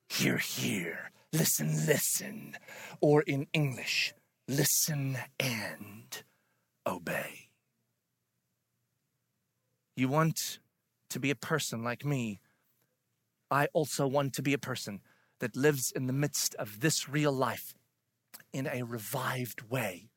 Hear, 0.08 0.36
hear. 0.36 1.10
Listen, 1.38 1.86
listen. 1.86 2.56
Or 3.00 3.22
in 3.22 3.46
English, 3.52 4.14
listen 4.48 5.18
and 5.38 6.22
obey. 6.86 7.50
You 9.96 10.08
want 10.08 10.58
to 11.10 11.20
be 11.20 11.30
a 11.30 11.34
person 11.34 11.82
like 11.82 12.04
me. 12.04 12.40
I 13.50 13.68
also 13.74 14.06
want 14.06 14.32
to 14.34 14.42
be 14.42 14.54
a 14.54 14.58
person 14.58 15.00
that 15.40 15.56
lives 15.56 15.92
in 15.94 16.06
the 16.06 16.12
midst 16.12 16.54
of 16.54 16.80
this 16.80 17.08
real 17.08 17.32
life 17.32 17.74
in 18.52 18.66
a 18.66 18.82
revived 18.82 19.70
way, 19.70 20.08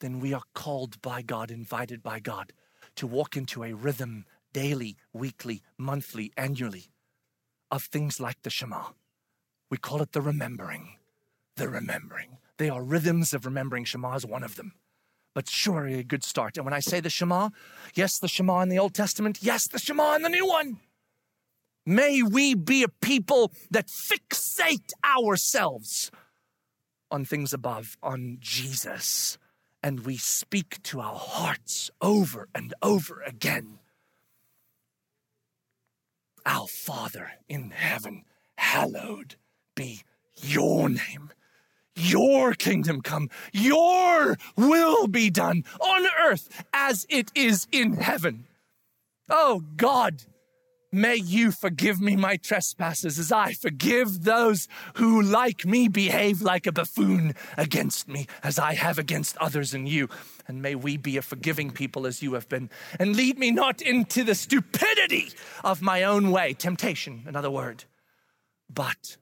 then 0.00 0.20
we 0.20 0.32
are 0.32 0.42
called 0.54 1.02
by 1.02 1.20
God, 1.20 1.50
invited 1.50 2.02
by 2.02 2.20
God 2.20 2.54
to 2.96 3.06
walk 3.06 3.36
into 3.36 3.62
a 3.62 3.74
rhythm 3.74 4.24
daily, 4.52 4.96
weekly, 5.12 5.62
monthly, 5.76 6.32
annually 6.36 6.90
of 7.70 7.82
things 7.82 8.18
like 8.18 8.42
the 8.42 8.50
Shema. 8.50 8.92
We 9.70 9.76
call 9.76 10.02
it 10.02 10.12
the 10.12 10.20
remembering. 10.20 10.96
The 11.56 11.68
remembering. 11.68 12.38
They 12.58 12.68
are 12.68 12.82
rhythms 12.82 13.32
of 13.32 13.46
remembering. 13.46 13.84
Shema 13.84 14.14
is 14.16 14.26
one 14.26 14.42
of 14.42 14.56
them. 14.56 14.74
But 15.34 15.48
surely 15.48 15.94
a 15.94 16.04
good 16.04 16.24
start. 16.24 16.56
And 16.56 16.64
when 16.64 16.74
I 16.74 16.80
say 16.80 16.98
the 17.00 17.08
Shema, 17.08 17.50
yes, 17.94 18.18
the 18.18 18.28
Shema 18.28 18.60
in 18.60 18.68
the 18.68 18.78
Old 18.78 18.94
Testament, 18.94 19.38
yes, 19.40 19.68
the 19.68 19.78
Shema 19.78 20.16
in 20.16 20.22
the 20.22 20.28
New 20.28 20.46
one. 20.46 20.80
May 21.86 22.22
we 22.22 22.54
be 22.54 22.82
a 22.82 22.88
people 22.88 23.52
that 23.70 23.86
fixate 23.86 24.90
ourselves 25.04 26.10
on 27.10 27.24
things 27.24 27.52
above, 27.52 27.96
on 28.02 28.38
Jesus, 28.40 29.38
and 29.82 30.00
we 30.00 30.16
speak 30.16 30.82
to 30.82 31.00
our 31.00 31.16
hearts 31.16 31.90
over 32.00 32.48
and 32.54 32.74
over 32.82 33.22
again. 33.22 33.78
Our 36.44 36.66
Father 36.66 37.32
in 37.48 37.70
heaven, 37.70 38.24
hallowed 38.58 39.36
be 39.80 40.02
your 40.42 40.90
name. 40.90 41.30
Your 41.96 42.52
kingdom 42.52 43.00
come, 43.00 43.30
your 43.52 44.36
will 44.56 45.06
be 45.06 45.30
done 45.30 45.64
on 45.80 46.06
earth 46.22 46.64
as 46.72 47.06
it 47.08 47.30
is 47.34 47.66
in 47.72 47.94
heaven. 47.94 48.46
Oh 49.30 49.62
God, 49.76 50.22
May 50.92 51.14
you 51.14 51.52
forgive 51.52 52.00
me 52.00 52.16
my 52.16 52.36
trespasses 52.36 53.16
as 53.16 53.30
I 53.30 53.52
forgive 53.52 54.24
those 54.24 54.66
who, 54.94 55.22
like 55.22 55.64
me, 55.64 55.86
behave 55.86 56.42
like 56.42 56.66
a 56.66 56.72
buffoon 56.72 57.36
against 57.56 58.08
me, 58.08 58.26
as 58.42 58.58
I 58.58 58.74
have 58.74 58.98
against 58.98 59.36
others 59.36 59.72
and 59.72 59.88
you. 59.88 60.08
And 60.48 60.60
may 60.60 60.74
we 60.74 60.96
be 60.96 61.16
a 61.16 61.22
forgiving 61.22 61.70
people 61.70 62.08
as 62.08 62.22
you 62.22 62.32
have 62.32 62.48
been. 62.48 62.70
And 62.98 63.14
lead 63.14 63.38
me 63.38 63.52
not 63.52 63.80
into 63.80 64.24
the 64.24 64.34
stupidity 64.34 65.30
of 65.62 65.80
my 65.80 66.02
own 66.02 66.32
way, 66.32 66.54
temptation, 66.54 67.22
another 67.24 67.52
word, 67.52 67.84
but 68.68 69.16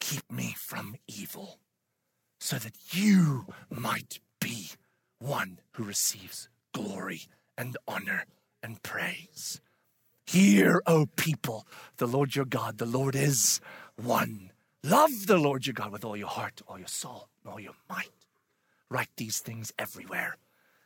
keep 0.00 0.30
me 0.30 0.54
from 0.58 0.96
evil, 1.06 1.60
so 2.40 2.56
that 2.56 2.74
you 2.92 3.46
might 3.70 4.18
be 4.40 4.70
one 5.18 5.60
who 5.72 5.84
receives 5.84 6.48
glory 6.72 7.22
and 7.56 7.76
honor 7.86 8.24
and 8.62 8.82
praise. 8.82 9.60
Hear, 10.26 10.82
O 10.86 11.06
people, 11.16 11.66
the 11.96 12.06
Lord 12.06 12.34
your 12.34 12.44
God, 12.44 12.78
the 12.78 12.86
Lord 12.86 13.14
is 13.14 13.60
one. 13.96 14.52
Love 14.82 15.26
the 15.26 15.36
Lord 15.36 15.66
your 15.66 15.74
God 15.74 15.92
with 15.92 16.04
all 16.04 16.16
your 16.16 16.28
heart, 16.28 16.62
all 16.66 16.78
your 16.78 16.88
soul, 16.88 17.28
and 17.42 17.52
all 17.52 17.60
your 17.60 17.74
might. 17.88 18.08
Write 18.88 19.10
these 19.16 19.40
things 19.40 19.72
everywhere. 19.78 20.36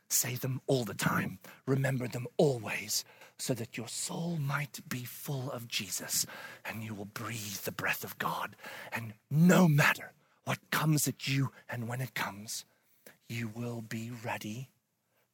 Say 0.09 0.35
them 0.35 0.61
all 0.67 0.83
the 0.83 0.93
time. 0.93 1.39
Remember 1.65 2.07
them 2.07 2.27
always, 2.37 3.03
so 3.37 3.53
that 3.53 3.77
your 3.77 3.87
soul 3.87 4.37
might 4.37 4.79
be 4.87 5.03
full 5.03 5.51
of 5.51 5.67
Jesus 5.67 6.25
and 6.63 6.83
you 6.83 6.93
will 6.93 7.05
breathe 7.05 7.57
the 7.63 7.71
breath 7.71 8.03
of 8.03 8.17
God. 8.17 8.55
And 8.91 9.13
no 9.29 9.67
matter 9.67 10.13
what 10.45 10.59
comes 10.71 11.07
at 11.07 11.27
you 11.27 11.51
and 11.69 11.87
when 11.87 12.01
it 12.01 12.13
comes, 12.13 12.65
you 13.27 13.49
will 13.53 13.81
be 13.81 14.11
ready 14.23 14.69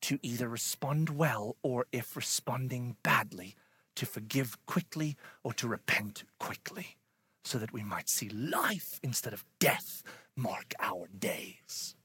to 0.02 0.18
either 0.24 0.48
respond 0.48 1.10
well 1.10 1.58
or, 1.62 1.86
if 1.92 2.16
responding 2.16 2.96
badly, 3.04 3.56
to 3.96 4.06
forgive 4.06 4.58
quickly 4.66 5.16
or 5.44 5.54
to 5.54 5.68
repent 5.68 6.24
quickly, 6.40 6.98
so 7.44 7.58
that 7.60 7.74
we 7.74 7.84
might 7.84 8.10
see 8.10 8.30
life 8.30 9.00
instead 9.04 9.34
of 9.34 9.46
death 9.60 10.02
mark 10.36 10.74
our 10.80 11.08
days. 11.08 11.96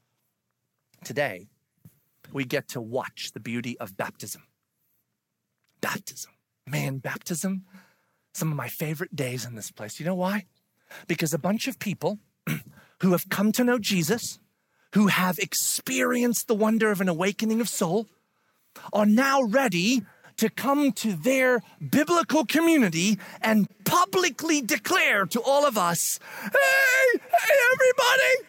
Today, 1.03 1.47
we 2.33 2.43
get 2.43 2.67
to 2.69 2.81
watch 2.81 3.31
the 3.33 3.39
beauty 3.39 3.77
of 3.79 3.97
baptism. 3.97 4.43
Baptism. 5.81 6.31
Man, 6.65 6.97
baptism, 6.97 7.65
some 8.33 8.51
of 8.51 8.57
my 8.57 8.67
favorite 8.67 9.15
days 9.15 9.45
in 9.45 9.55
this 9.55 9.71
place. 9.71 9.99
You 9.99 10.05
know 10.05 10.15
why? 10.15 10.45
Because 11.07 11.33
a 11.33 11.39
bunch 11.39 11.67
of 11.67 11.79
people 11.79 12.19
who 13.01 13.11
have 13.11 13.29
come 13.29 13.51
to 13.53 13.63
know 13.63 13.79
Jesus, 13.79 14.39
who 14.93 15.07
have 15.07 15.39
experienced 15.39 16.47
the 16.47 16.55
wonder 16.55 16.91
of 16.91 17.01
an 17.01 17.09
awakening 17.09 17.61
of 17.61 17.69
soul, 17.69 18.07
are 18.93 19.05
now 19.05 19.41
ready 19.41 20.03
to 20.37 20.49
come 20.49 20.91
to 20.91 21.13
their 21.13 21.61
biblical 21.89 22.45
community 22.45 23.17
and 23.41 23.67
publicly 23.83 24.61
declare 24.61 25.25
to 25.25 25.41
all 25.41 25.65
of 25.65 25.77
us, 25.77 26.19
hey, 26.43 27.19
hey, 27.19 27.55
everybody, 27.73 28.47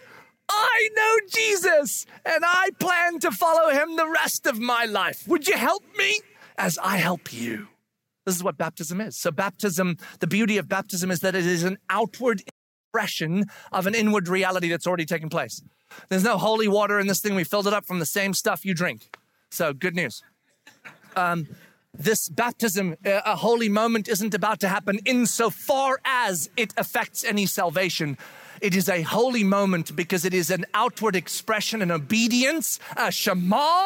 I 0.50 0.88
know 0.94 1.16
Jesus 1.32 2.06
and 2.24 2.44
I 2.44 2.70
plan 2.78 3.20
to 3.20 3.30
follow 3.30 3.70
him 3.70 3.96
the 3.96 4.08
rest 4.08 4.46
of 4.46 4.58
my 4.58 4.84
life. 4.84 5.26
Would 5.28 5.48
you 5.48 5.56
help 5.56 5.82
me 5.96 6.20
as 6.58 6.78
I 6.82 6.98
help 6.98 7.32
you? 7.32 7.68
This 8.26 8.36
is 8.36 8.44
what 8.44 8.58
baptism 8.58 9.00
is. 9.00 9.16
So, 9.16 9.30
baptism, 9.30 9.96
the 10.20 10.26
beauty 10.26 10.58
of 10.58 10.68
baptism 10.68 11.10
is 11.10 11.20
that 11.20 11.34
it 11.34 11.46
is 11.46 11.64
an 11.64 11.78
outward 11.88 12.42
expression 12.92 13.46
of 13.72 13.86
an 13.86 13.94
inward 13.94 14.28
reality 14.28 14.68
that's 14.68 14.86
already 14.86 15.06
taken 15.06 15.30
place. 15.30 15.62
There's 16.10 16.24
no 16.24 16.36
holy 16.36 16.68
water 16.68 17.00
in 17.00 17.06
this 17.06 17.20
thing. 17.20 17.34
We 17.34 17.44
filled 17.44 17.66
it 17.66 17.72
up 17.72 17.86
from 17.86 18.00
the 18.00 18.06
same 18.06 18.34
stuff 18.34 18.66
you 18.66 18.74
drink. 18.74 19.16
So, 19.50 19.72
good 19.72 19.96
news. 19.96 20.22
Um, 21.16 21.48
this 21.94 22.28
baptism, 22.28 22.96
uh, 23.04 23.22
a 23.24 23.36
holy 23.36 23.70
moment, 23.70 24.08
isn't 24.08 24.34
about 24.34 24.60
to 24.60 24.68
happen 24.68 24.98
insofar 25.06 25.98
as 26.04 26.50
it 26.56 26.74
affects 26.76 27.24
any 27.24 27.46
salvation. 27.46 28.18
It 28.60 28.74
is 28.74 28.88
a 28.88 29.02
holy 29.02 29.44
moment 29.44 29.94
because 29.94 30.24
it 30.24 30.34
is 30.34 30.50
an 30.50 30.64
outward 30.74 31.16
expression 31.16 31.82
and 31.82 31.92
obedience, 31.92 32.78
a 32.96 33.10
shema, 33.10 33.84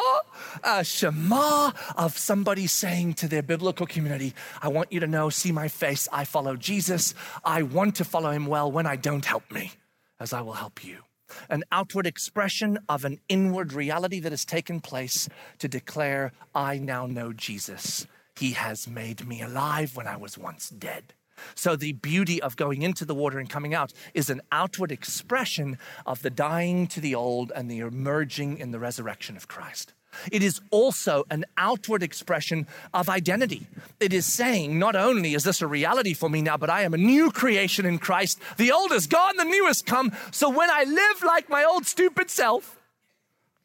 a 0.63 0.83
shema 0.83 1.71
of 1.95 2.17
somebody 2.17 2.67
saying 2.67 3.15
to 3.15 3.27
their 3.27 3.43
biblical 3.43 3.85
community, 3.85 4.33
I 4.61 4.67
want 4.67 4.91
you 4.91 4.99
to 4.99 5.07
know, 5.07 5.29
see 5.29 5.51
my 5.51 5.67
face, 5.67 6.07
I 6.11 6.25
follow 6.25 6.55
Jesus. 6.55 7.13
I 7.43 7.63
want 7.63 7.95
to 7.95 8.05
follow 8.05 8.31
him 8.31 8.45
well 8.45 8.71
when 8.71 8.85
I 8.85 8.95
don't 8.95 9.25
help 9.25 9.51
me, 9.51 9.71
as 10.19 10.33
I 10.33 10.41
will 10.41 10.53
help 10.53 10.83
you 10.83 11.03
an 11.49 11.63
outward 11.71 12.05
expression 12.05 12.77
of 12.87 13.05
an 13.05 13.19
inward 13.29 13.73
reality 13.73 14.19
that 14.19 14.31
has 14.31 14.45
taken 14.45 14.79
place 14.79 15.27
to 15.59 15.67
declare, 15.67 16.31
I 16.53 16.77
now 16.77 17.05
know 17.05 17.33
Jesus. 17.33 18.05
He 18.35 18.51
has 18.51 18.87
made 18.87 19.27
me 19.27 19.41
alive 19.41 19.95
when 19.95 20.07
I 20.07 20.17
was 20.17 20.37
once 20.37 20.69
dead. 20.69 21.13
So, 21.55 21.75
the 21.75 21.93
beauty 21.93 22.41
of 22.41 22.55
going 22.55 22.81
into 22.81 23.05
the 23.05 23.15
water 23.15 23.39
and 23.39 23.49
coming 23.49 23.73
out 23.73 23.93
is 24.13 24.29
an 24.29 24.41
outward 24.51 24.91
expression 24.91 25.77
of 26.05 26.21
the 26.21 26.29
dying 26.29 26.87
to 26.87 27.01
the 27.01 27.15
old 27.15 27.51
and 27.55 27.69
the 27.69 27.79
emerging 27.79 28.57
in 28.57 28.71
the 28.71 28.79
resurrection 28.79 29.35
of 29.35 29.47
Christ. 29.47 29.93
It 30.31 30.43
is 30.43 30.61
also 30.71 31.23
an 31.31 31.45
outward 31.57 32.03
expression 32.03 32.67
of 32.93 33.09
identity. 33.09 33.67
It 33.99 34.13
is 34.13 34.25
saying, 34.25 34.77
not 34.77 34.95
only 34.95 35.33
is 35.33 35.43
this 35.43 35.61
a 35.61 35.67
reality 35.67 36.13
for 36.13 36.29
me 36.29 36.41
now, 36.41 36.57
but 36.57 36.69
I 36.69 36.83
am 36.83 36.93
a 36.93 36.97
new 36.97 37.31
creation 37.31 37.85
in 37.85 37.97
Christ. 37.97 38.39
The 38.57 38.71
old 38.71 38.91
is 38.91 39.07
gone, 39.07 39.37
the 39.37 39.43
new 39.43 39.65
has 39.65 39.81
come. 39.81 40.11
So 40.31 40.49
when 40.49 40.69
I 40.69 40.83
live 40.83 41.23
like 41.23 41.49
my 41.49 41.63
old 41.63 41.85
stupid 41.87 42.29
self, 42.29 42.77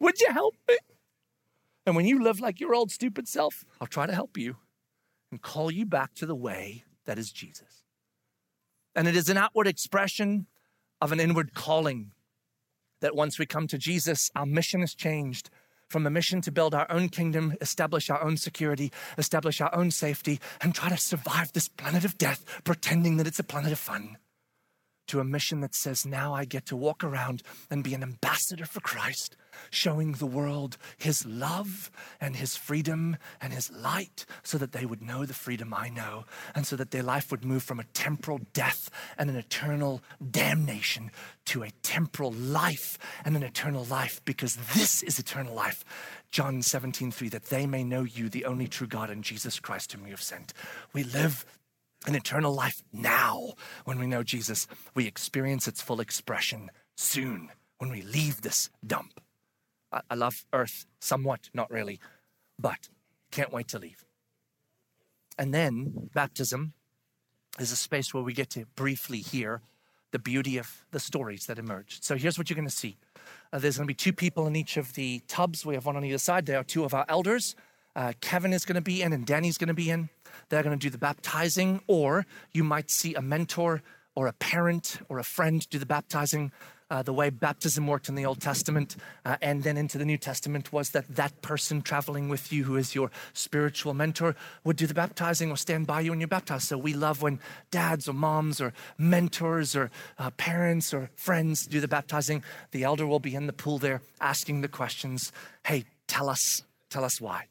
would 0.01 0.21
you 0.21 0.33
help 0.33 0.55
me? 0.69 0.77
And 1.87 1.97
when 1.97 2.07
you 2.07 2.23
live 2.23 2.41
like 2.41 2.61
your 2.61 2.75
old 2.75 2.91
stupid 2.91 3.29
self, 3.29 3.65
I'll 3.81 3.87
try 3.87 4.07
to 4.07 4.15
help 4.15 4.37
you. 4.37 4.57
and 5.31 5.43
call 5.43 5.71
you 5.71 5.85
back 5.85 6.15
to 6.15 6.25
the 6.25 6.35
way 6.35 6.85
that 7.09 7.19
is 7.19 7.33
Jesus. 7.33 7.83
And 8.95 9.09
it 9.09 9.17
is 9.17 9.31
an 9.31 9.39
outward 9.39 9.67
expression 9.67 10.47
of 11.01 11.11
an 11.11 11.21
inward 11.21 11.55
calling 11.55 12.13
that 13.01 13.17
once 13.17 13.39
we 13.39 13.47
come 13.47 13.67
to 13.69 13.79
Jesus, 13.79 14.31
our 14.37 14.45
mission 14.45 14.83
is 14.83 14.95
changed 14.95 15.49
from 15.89 16.07
a 16.07 16.11
mission 16.11 16.43
to 16.43 16.53
build 16.53 16.75
our 16.75 16.87
own 16.91 17.09
kingdom, 17.09 17.55
establish 17.63 18.11
our 18.11 18.23
own 18.23 18.37
security, 18.37 18.93
establish 19.17 19.63
our 19.63 19.75
own 19.75 19.91
safety, 19.91 20.39
and 20.61 20.75
try 20.75 20.91
to 20.91 20.99
survive 20.99 21.51
this 21.55 21.67
planet 21.67 22.05
of 22.05 22.19
death, 22.19 22.45
pretending 22.65 23.17
that 23.17 23.27
it's 23.27 23.39
a 23.39 23.45
planet 23.45 23.73
of 23.73 23.79
fun 23.79 24.19
to 25.09 25.21
a 25.21 25.25
mission 25.25 25.61
that 25.61 25.75
says, 25.75 26.07
now 26.07 26.35
I 26.35 26.45
get 26.45 26.67
to 26.67 26.77
walk 26.77 27.03
around 27.03 27.43
and 27.71 27.85
be 27.85 27.95
an 27.95 28.03
ambassador 28.03 28.65
for 28.65 28.81
Christ, 28.81 29.37
showing 29.71 30.13
the 30.13 30.27
world 30.27 30.77
his 30.97 31.27
love 31.27 31.91
and 32.21 32.37
his 32.37 32.57
freedom 32.57 33.17
and 33.41 33.53
his 33.53 33.71
light 33.71 34.25
so 34.43 34.59
that 34.59 34.73
they 34.73 34.87
would 34.87 35.03
know 35.03 35.25
the 35.25 35.35
freedom 35.35 35.75
I 35.75 35.89
know 35.89 36.25
and 36.55 36.67
so 36.67 36.77
that 36.77 36.91
their 36.91 37.03
life 37.03 37.31
would 37.31 37.45
move 37.45 37.63
from 37.63 37.81
a 37.81 37.85
temporal 37.85 38.41
death 38.53 38.91
and 39.17 39.29
an 39.29 39.37
eternal 39.37 40.03
damnation 40.31 41.11
to 41.47 41.63
a 41.63 41.71
temporal 41.83 42.33
life 42.33 42.99
and 43.25 43.37
an 43.37 43.43
eternal 43.43 43.85
life 43.85 44.21
because 44.25 44.57
this 44.75 45.03
is 45.03 45.19
eternal 45.19 45.55
life. 45.55 45.85
John 46.31 46.61
17, 46.61 47.11
3, 47.11 47.29
that 47.31 47.47
they 47.47 47.67
may 47.67 47.83
know 47.83 48.03
you, 48.03 48.29
the 48.29 48.45
only 48.45 48.69
true 48.69 48.87
God, 48.87 49.09
and 49.11 49.25
Jesus 49.25 49.59
Christ, 49.59 49.93
whom 49.93 50.05
you 50.05 50.11
have 50.11 50.23
sent. 50.23 50.53
We 50.93 51.05
live 51.05 51.47
an 52.07 52.15
eternal 52.15 52.55
life 52.55 52.83
now. 52.93 53.55
When 53.85 53.99
we 53.99 54.07
know 54.07 54.23
Jesus, 54.23 54.67
we 54.95 55.07
experience 55.07 55.67
its 55.69 55.83
full 55.83 56.01
expression 56.01 56.71
soon 56.97 57.51
when 57.79 57.91
we 57.91 58.03
leave 58.03 58.41
this 58.43 58.71
dump. 58.87 59.21
I, 59.93 60.01
I 60.11 60.15
love 60.15 60.45
Earth 60.53 60.87
somewhat, 61.01 61.51
not 61.55 61.71
really, 61.71 62.01
but 62.59 62.89
can't 63.31 63.53
wait 63.53 63.69
to 63.69 63.79
leave. 63.79 64.05
And 65.39 65.55
then 65.55 66.11
baptism 66.15 66.73
is 67.59 67.73
a 67.73 67.77
space 67.77 68.13
where 68.13 68.23
we 68.23 68.33
get 68.33 68.51
to 68.51 68.67
briefly 68.75 69.19
hear 69.19 69.63
the 70.11 70.19
beauty 70.19 70.57
of 70.57 70.85
the 70.91 71.01
stories 71.01 71.47
that 71.47 71.59
emerged. 71.59 72.03
So 72.03 72.17
here's 72.17 72.39
what 72.39 72.49
you're 72.49 72.57
going 72.57 72.69
to 72.69 72.75
see. 72.75 72.97
Uh, 73.53 73.59
there's 73.59 73.77
going 73.77 73.87
to 73.87 73.91
be 73.91 73.95
two 73.95 74.13
people 74.13 74.47
in 74.47 74.57
each 74.57 74.77
of 74.77 74.95
the 74.95 75.21
tubs. 75.29 75.67
We 75.67 75.75
have 75.75 75.87
one 75.87 75.97
on 75.97 76.05
either 76.05 76.19
side. 76.19 76.47
They 76.47 76.55
are 76.55 76.65
two 76.65 76.85
of 76.85 76.95
our 76.95 77.05
elders. 77.09 77.55
Uh, 77.99 78.13
Kevin 78.21 78.53
is 78.53 78.65
going 78.65 78.77
to 78.77 78.81
be 78.81 79.03
in 79.03 79.13
and 79.13 79.27
Danny's 79.27 79.59
going 79.59 79.69
to 79.69 79.75
be 79.75 79.91
in. 79.91 80.09
They're 80.51 80.63
going 80.63 80.79
to 80.79 80.81
do 80.81 80.89
the 80.89 80.99
baptizing, 80.99 81.81
or 81.89 82.27
you 82.53 82.63
might 82.63 82.93
see 82.93 83.17
a 83.17 83.21
mentor 83.21 83.83
or 84.15 84.29
a 84.29 84.33
parent 84.35 85.01
or 85.09 85.19
a 85.19 85.25
friend 85.25 85.69
do 85.69 85.81
the 85.81 85.87
baptizing. 85.87 86.53
Uh, 86.91 87.03
the 87.03 87.13
way 87.13 87.29
baptism 87.29 87.89
worked 87.89 88.09
in 88.09 88.15
the 88.15 88.25
Old 88.25 88.41
Testament 88.41 88.95
uh, 89.25 89.37
and 89.43 89.65
then 89.65 89.77
into 89.77 89.99
the 89.99 90.05
New 90.05 90.17
Testament 90.17 90.73
was 90.73 90.91
that 90.91 91.17
that 91.17 91.43
person 91.43 91.83
traveling 91.83 92.29
with 92.29 92.53
you, 92.53 92.63
who 92.63 92.77
is 92.77 92.95
your 92.95 93.11
spiritual 93.33 93.95
mentor, 93.95 94.37
would 94.63 94.77
do 94.77 94.87
the 94.87 94.95
baptizing 94.95 95.51
or 95.51 95.57
stand 95.57 95.89
by 95.89 96.01
you 96.01 96.13
when 96.13 96.21
you're 96.21 96.29
baptized. 96.29 96.69
So 96.69 96.79
we 96.79 96.95
love 96.95 97.21
when 97.21 97.41
dads 97.73 98.09
or 98.09 98.13
moms 98.13 98.61
or 98.61 98.73
mentors 98.97 99.75
or 99.75 99.91
uh, 100.19 100.31
parents 100.37 100.95
or 100.95 101.11
friends 101.17 101.67
do 101.67 101.81
the 101.81 101.89
baptizing. 101.89 102.45
The 102.71 102.85
elder 102.85 103.09
will 103.09 103.19
be 103.19 103.35
in 103.35 103.49
the 103.49 103.53
pool 103.53 103.79
there 103.79 104.03
asking 104.21 104.61
the 104.61 104.69
questions 104.69 105.33
Hey, 105.67 105.85
tell 106.07 106.29
us, 106.29 106.63
tell 106.91 107.05
us 107.05 107.21
why. 107.21 107.47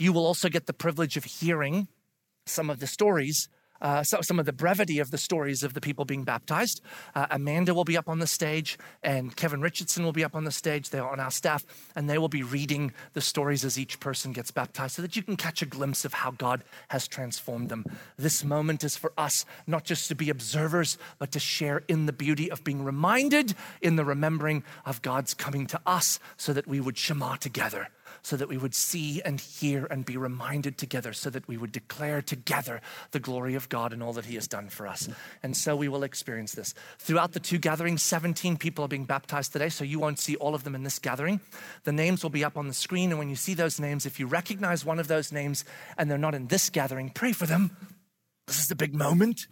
You 0.00 0.14
will 0.14 0.24
also 0.24 0.48
get 0.48 0.64
the 0.64 0.72
privilege 0.72 1.18
of 1.18 1.24
hearing 1.24 1.86
some 2.46 2.70
of 2.70 2.80
the 2.80 2.86
stories 2.86 3.50
uh, 3.80 4.02
so 4.02 4.20
some 4.20 4.38
of 4.38 4.46
the 4.46 4.52
brevity 4.52 4.98
of 4.98 5.10
the 5.10 5.18
stories 5.18 5.62
of 5.62 5.74
the 5.74 5.80
people 5.80 6.04
being 6.04 6.24
baptized. 6.24 6.80
Uh, 7.14 7.26
Amanda 7.30 7.74
will 7.74 7.84
be 7.84 7.96
up 7.96 8.08
on 8.08 8.18
the 8.18 8.26
stage, 8.26 8.78
and 9.02 9.34
Kevin 9.34 9.60
Richardson 9.60 10.04
will 10.04 10.12
be 10.12 10.24
up 10.24 10.34
on 10.34 10.44
the 10.44 10.50
stage. 10.50 10.90
They're 10.90 11.08
on 11.08 11.20
our 11.20 11.30
staff, 11.30 11.64
and 11.96 12.08
they 12.08 12.18
will 12.18 12.28
be 12.28 12.42
reading 12.42 12.92
the 13.14 13.20
stories 13.20 13.64
as 13.64 13.78
each 13.78 13.98
person 14.00 14.32
gets 14.32 14.50
baptized 14.50 14.96
so 14.96 15.02
that 15.02 15.16
you 15.16 15.22
can 15.22 15.36
catch 15.36 15.62
a 15.62 15.66
glimpse 15.66 16.04
of 16.04 16.14
how 16.14 16.32
God 16.32 16.62
has 16.88 17.08
transformed 17.08 17.68
them. 17.68 17.86
This 18.18 18.44
moment 18.44 18.84
is 18.84 18.96
for 18.96 19.12
us 19.16 19.44
not 19.66 19.84
just 19.84 20.08
to 20.08 20.14
be 20.14 20.30
observers, 20.30 20.98
but 21.18 21.32
to 21.32 21.40
share 21.40 21.82
in 21.88 22.06
the 22.06 22.12
beauty 22.12 22.50
of 22.50 22.64
being 22.64 22.84
reminded 22.84 23.54
in 23.80 23.96
the 23.96 24.04
remembering 24.04 24.62
of 24.84 25.02
God's 25.02 25.32
coming 25.32 25.66
to 25.68 25.80
us 25.86 26.18
so 26.36 26.52
that 26.52 26.66
we 26.66 26.80
would 26.80 26.98
Shema 26.98 27.36
together 27.36 27.88
so 28.22 28.36
that 28.36 28.48
we 28.48 28.58
would 28.58 28.74
see 28.74 29.20
and 29.22 29.40
hear 29.40 29.86
and 29.86 30.04
be 30.04 30.16
reminded 30.16 30.78
together, 30.78 31.12
so 31.12 31.30
that 31.30 31.46
we 31.48 31.56
would 31.56 31.72
declare 31.72 32.22
together 32.22 32.80
the 33.10 33.20
glory 33.20 33.54
of 33.54 33.68
God 33.68 33.92
and 33.92 34.02
all 34.02 34.12
that 34.14 34.26
He 34.26 34.34
has 34.34 34.48
done 34.48 34.68
for 34.68 34.86
us. 34.86 35.08
And 35.42 35.56
so 35.56 35.76
we 35.76 35.88
will 35.88 36.02
experience 36.02 36.52
this. 36.52 36.74
Throughout 36.98 37.32
the 37.32 37.40
two 37.40 37.58
gatherings, 37.58 38.02
17 38.02 38.56
people 38.56 38.84
are 38.84 38.88
being 38.88 39.04
baptized 39.04 39.52
today, 39.52 39.68
so 39.68 39.84
you 39.84 39.98
won't 39.98 40.18
see 40.18 40.36
all 40.36 40.54
of 40.54 40.64
them 40.64 40.74
in 40.74 40.82
this 40.82 40.98
gathering. 40.98 41.40
The 41.84 41.92
names 41.92 42.22
will 42.22 42.30
be 42.30 42.44
up 42.44 42.56
on 42.56 42.68
the 42.68 42.74
screen, 42.74 43.10
and 43.10 43.18
when 43.18 43.28
you 43.28 43.36
see 43.36 43.54
those 43.54 43.80
names, 43.80 44.06
if 44.06 44.20
you 44.20 44.26
recognize 44.26 44.84
one 44.84 44.98
of 44.98 45.08
those 45.08 45.32
names 45.32 45.64
and 45.96 46.10
they're 46.10 46.18
not 46.18 46.34
in 46.34 46.48
this 46.48 46.70
gathering, 46.70 47.10
pray 47.10 47.32
for 47.32 47.46
them. 47.46 47.76
This 48.46 48.58
is 48.58 48.68
the 48.68 48.74
big 48.74 48.94
moment 48.94 49.46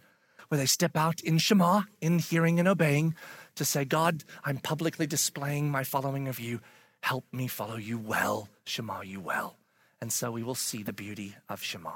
where 0.49 0.57
they 0.57 0.65
step 0.65 0.97
out 0.97 1.21
in 1.21 1.37
Shema, 1.37 1.83
in 2.01 2.19
hearing 2.19 2.59
and 2.59 2.67
obeying, 2.67 3.15
to 3.55 3.63
say, 3.63 3.85
God, 3.85 4.23
I'm 4.43 4.57
publicly 4.57 5.07
displaying 5.07 5.69
my 5.69 5.83
following 5.83 6.27
of 6.27 6.39
you. 6.39 6.59
Help 7.01 7.25
me 7.31 7.47
follow 7.47 7.77
you 7.77 7.97
well, 7.97 8.49
Shema 8.65 9.01
you 9.01 9.19
well. 9.19 9.57
And 10.01 10.11
so 10.11 10.31
we 10.31 10.43
will 10.43 10.55
see 10.55 10.83
the 10.83 10.93
beauty 10.93 11.35
of 11.47 11.61
Shema. 11.61 11.91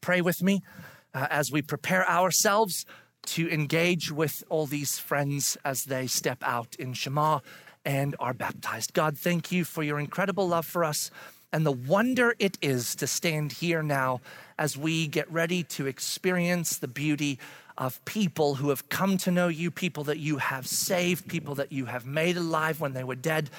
Pray 0.00 0.20
with 0.20 0.42
me 0.42 0.62
uh, 1.12 1.26
as 1.30 1.52
we 1.52 1.62
prepare 1.62 2.08
ourselves 2.08 2.84
to 3.26 3.48
engage 3.50 4.10
with 4.10 4.42
all 4.48 4.66
these 4.66 4.98
friends 4.98 5.56
as 5.64 5.84
they 5.84 6.06
step 6.06 6.38
out 6.42 6.74
in 6.76 6.92
Shema 6.92 7.40
and 7.84 8.16
are 8.18 8.34
baptized. 8.34 8.92
God, 8.92 9.16
thank 9.18 9.52
you 9.52 9.64
for 9.64 9.82
your 9.82 9.98
incredible 9.98 10.48
love 10.48 10.66
for 10.66 10.84
us 10.84 11.10
and 11.54 11.64
the 11.64 11.70
wonder 11.70 12.34
it 12.40 12.58
is 12.60 12.96
to 12.96 13.06
stand 13.06 13.52
here 13.52 13.80
now 13.80 14.20
as 14.58 14.76
we 14.76 15.06
get 15.06 15.30
ready 15.30 15.62
to 15.62 15.86
experience 15.86 16.78
the 16.78 16.88
beauty 16.88 17.38
of 17.78 18.04
people 18.04 18.56
who 18.56 18.70
have 18.70 18.88
come 18.88 19.16
to 19.18 19.30
know 19.30 19.46
you, 19.46 19.70
people 19.70 20.02
that 20.02 20.18
you 20.18 20.38
have 20.38 20.66
saved, 20.66 21.28
people 21.28 21.54
that 21.54 21.70
you 21.70 21.84
have 21.84 22.06
made 22.06 22.36
alive 22.36 22.80
when 22.80 22.92
they 22.92 23.04
were 23.04 23.14
dead 23.14 23.50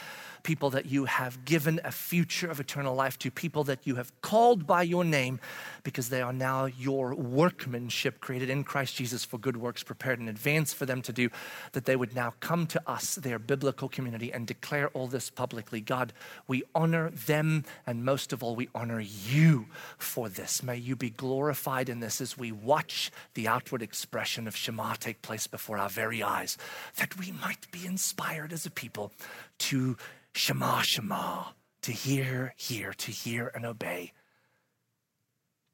people 0.46 0.70
that 0.70 0.86
you 0.86 1.06
have 1.06 1.44
given 1.44 1.82
a 1.84 1.92
future 1.92 2.48
of 2.48 2.60
eternal 2.60 2.94
life 2.94 3.18
to, 3.18 3.32
people 3.32 3.64
that 3.64 3.80
you 3.84 3.96
have 3.96 4.14
called 4.22 4.68
by 4.68 4.84
your 4.84 5.04
name 5.04 5.40
because 5.84 6.10
they 6.10 6.22
are 6.22 6.32
now 6.32 6.66
your 6.66 7.16
workmanship 7.16 8.22
created 8.22 8.48
in 8.48 8.64
Christ 8.64 8.96
Jesus 8.96 9.26
for 9.26 9.40
good 9.40 9.58
works 9.58 9.82
prepared 9.82 10.20
in 10.20 10.30
advance 10.30 10.72
for 10.72 10.86
them 10.86 11.02
to 11.02 11.12
do, 11.12 11.30
that 11.72 11.86
they 11.86 11.96
would 11.96 12.16
now 12.16 12.36
come 12.42 12.68
to 12.68 12.82
us, 12.86 13.16
their 13.16 13.40
biblical 13.40 13.90
community, 13.90 14.32
and 14.32 14.46
declare 14.46 14.90
all 14.90 15.08
this 15.08 15.32
publicly. 15.32 15.82
God, 15.82 16.14
we 16.48 16.62
honor 16.76 17.10
them, 17.10 17.66
and 17.88 18.06
most 18.06 18.32
of 18.32 18.44
all, 18.44 18.56
we 18.56 18.70
honor 18.76 19.00
you 19.00 19.66
for 19.98 20.30
this. 20.30 20.62
May 20.62 20.78
you 20.78 20.96
be 20.96 21.10
glorified 21.10 21.90
in 21.90 22.02
this 22.02 22.22
as 22.22 22.38
we 22.38 22.52
watch 22.52 23.12
the 23.34 23.48
outward 23.48 23.82
expression 23.82 24.48
of 24.48 24.56
Shema 24.56 24.94
take 24.94 25.24
place 25.24 25.48
before 25.48 25.80
our 25.80 25.90
very 25.90 26.22
eyes, 26.22 26.56
that 26.98 27.18
we 27.18 27.32
might 27.32 27.72
be 27.72 27.84
inspired 27.84 28.54
as 28.54 28.68
a 28.68 28.72
people 28.72 29.12
to 29.60 29.98
Shema, 30.34 30.82
Shema, 30.82 31.46
to 31.82 31.92
hear, 31.92 32.54
hear, 32.58 32.94
to 32.94 33.12
hear 33.12 33.52
and 33.54 33.66
obey, 33.66 34.12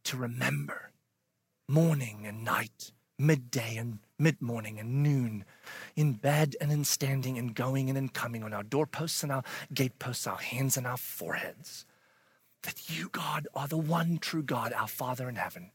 to 0.04 0.18
remember 0.18 0.92
morning 1.68 2.26
and 2.26 2.44
night, 2.44 2.92
midday 3.18 3.78
and 3.78 4.00
mid 4.20 4.42
morning 4.42 4.80
and 4.80 5.02
noon, 5.02 5.46
in 5.96 6.14
bed 6.14 6.56
and 6.60 6.72
in 6.72 6.84
standing 6.84 7.38
and 7.38 7.56
going 7.56 7.90
and 7.90 7.98
in 7.98 8.10
coming 8.10 8.44
on 8.44 8.54
our 8.54 8.64
doorposts 8.64 9.24
and 9.24 9.32
our 9.32 9.44
gateposts, 9.74 10.28
our 10.28 10.38
hands 10.38 10.78
and 10.78 10.86
our 10.86 10.98
foreheads. 10.98 11.86
That 12.64 12.90
you, 12.90 13.10
God, 13.10 13.48
are 13.56 13.68
the 13.68 13.78
one 13.78 14.18
true 14.20 14.44
God, 14.44 14.74
our 14.74 14.88
Father 14.88 15.28
in 15.30 15.36
heaven. 15.36 15.72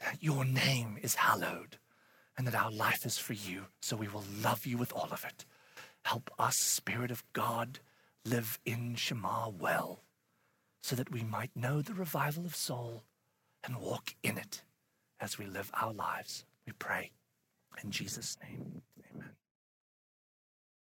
That 0.00 0.18
your 0.20 0.44
name 0.44 0.98
is 1.02 1.16
hallowed 1.16 1.78
and 2.36 2.46
that 2.46 2.54
our 2.54 2.70
life 2.70 3.06
is 3.06 3.16
for 3.16 3.32
you, 3.32 3.64
so 3.80 3.96
we 3.96 4.08
will 4.08 4.24
love 4.42 4.66
you 4.66 4.76
with 4.76 4.92
all 4.92 5.08
of 5.10 5.24
it. 5.24 5.44
Help 6.06 6.30
us, 6.38 6.56
Spirit 6.58 7.10
of 7.10 7.24
God, 7.32 7.80
live 8.24 8.60
in 8.64 8.94
Shema 8.94 9.48
well, 9.48 10.04
so 10.80 10.94
that 10.94 11.10
we 11.10 11.24
might 11.24 11.50
know 11.56 11.82
the 11.82 11.94
revival 11.94 12.46
of 12.46 12.54
soul 12.54 13.02
and 13.64 13.78
walk 13.78 14.14
in 14.22 14.38
it 14.38 14.62
as 15.18 15.36
we 15.36 15.46
live 15.46 15.68
our 15.74 15.92
lives. 15.92 16.44
We 16.64 16.74
pray 16.74 17.10
in 17.82 17.90
Jesus' 17.90 18.36
name. 18.40 18.82
Amen. 19.12 19.30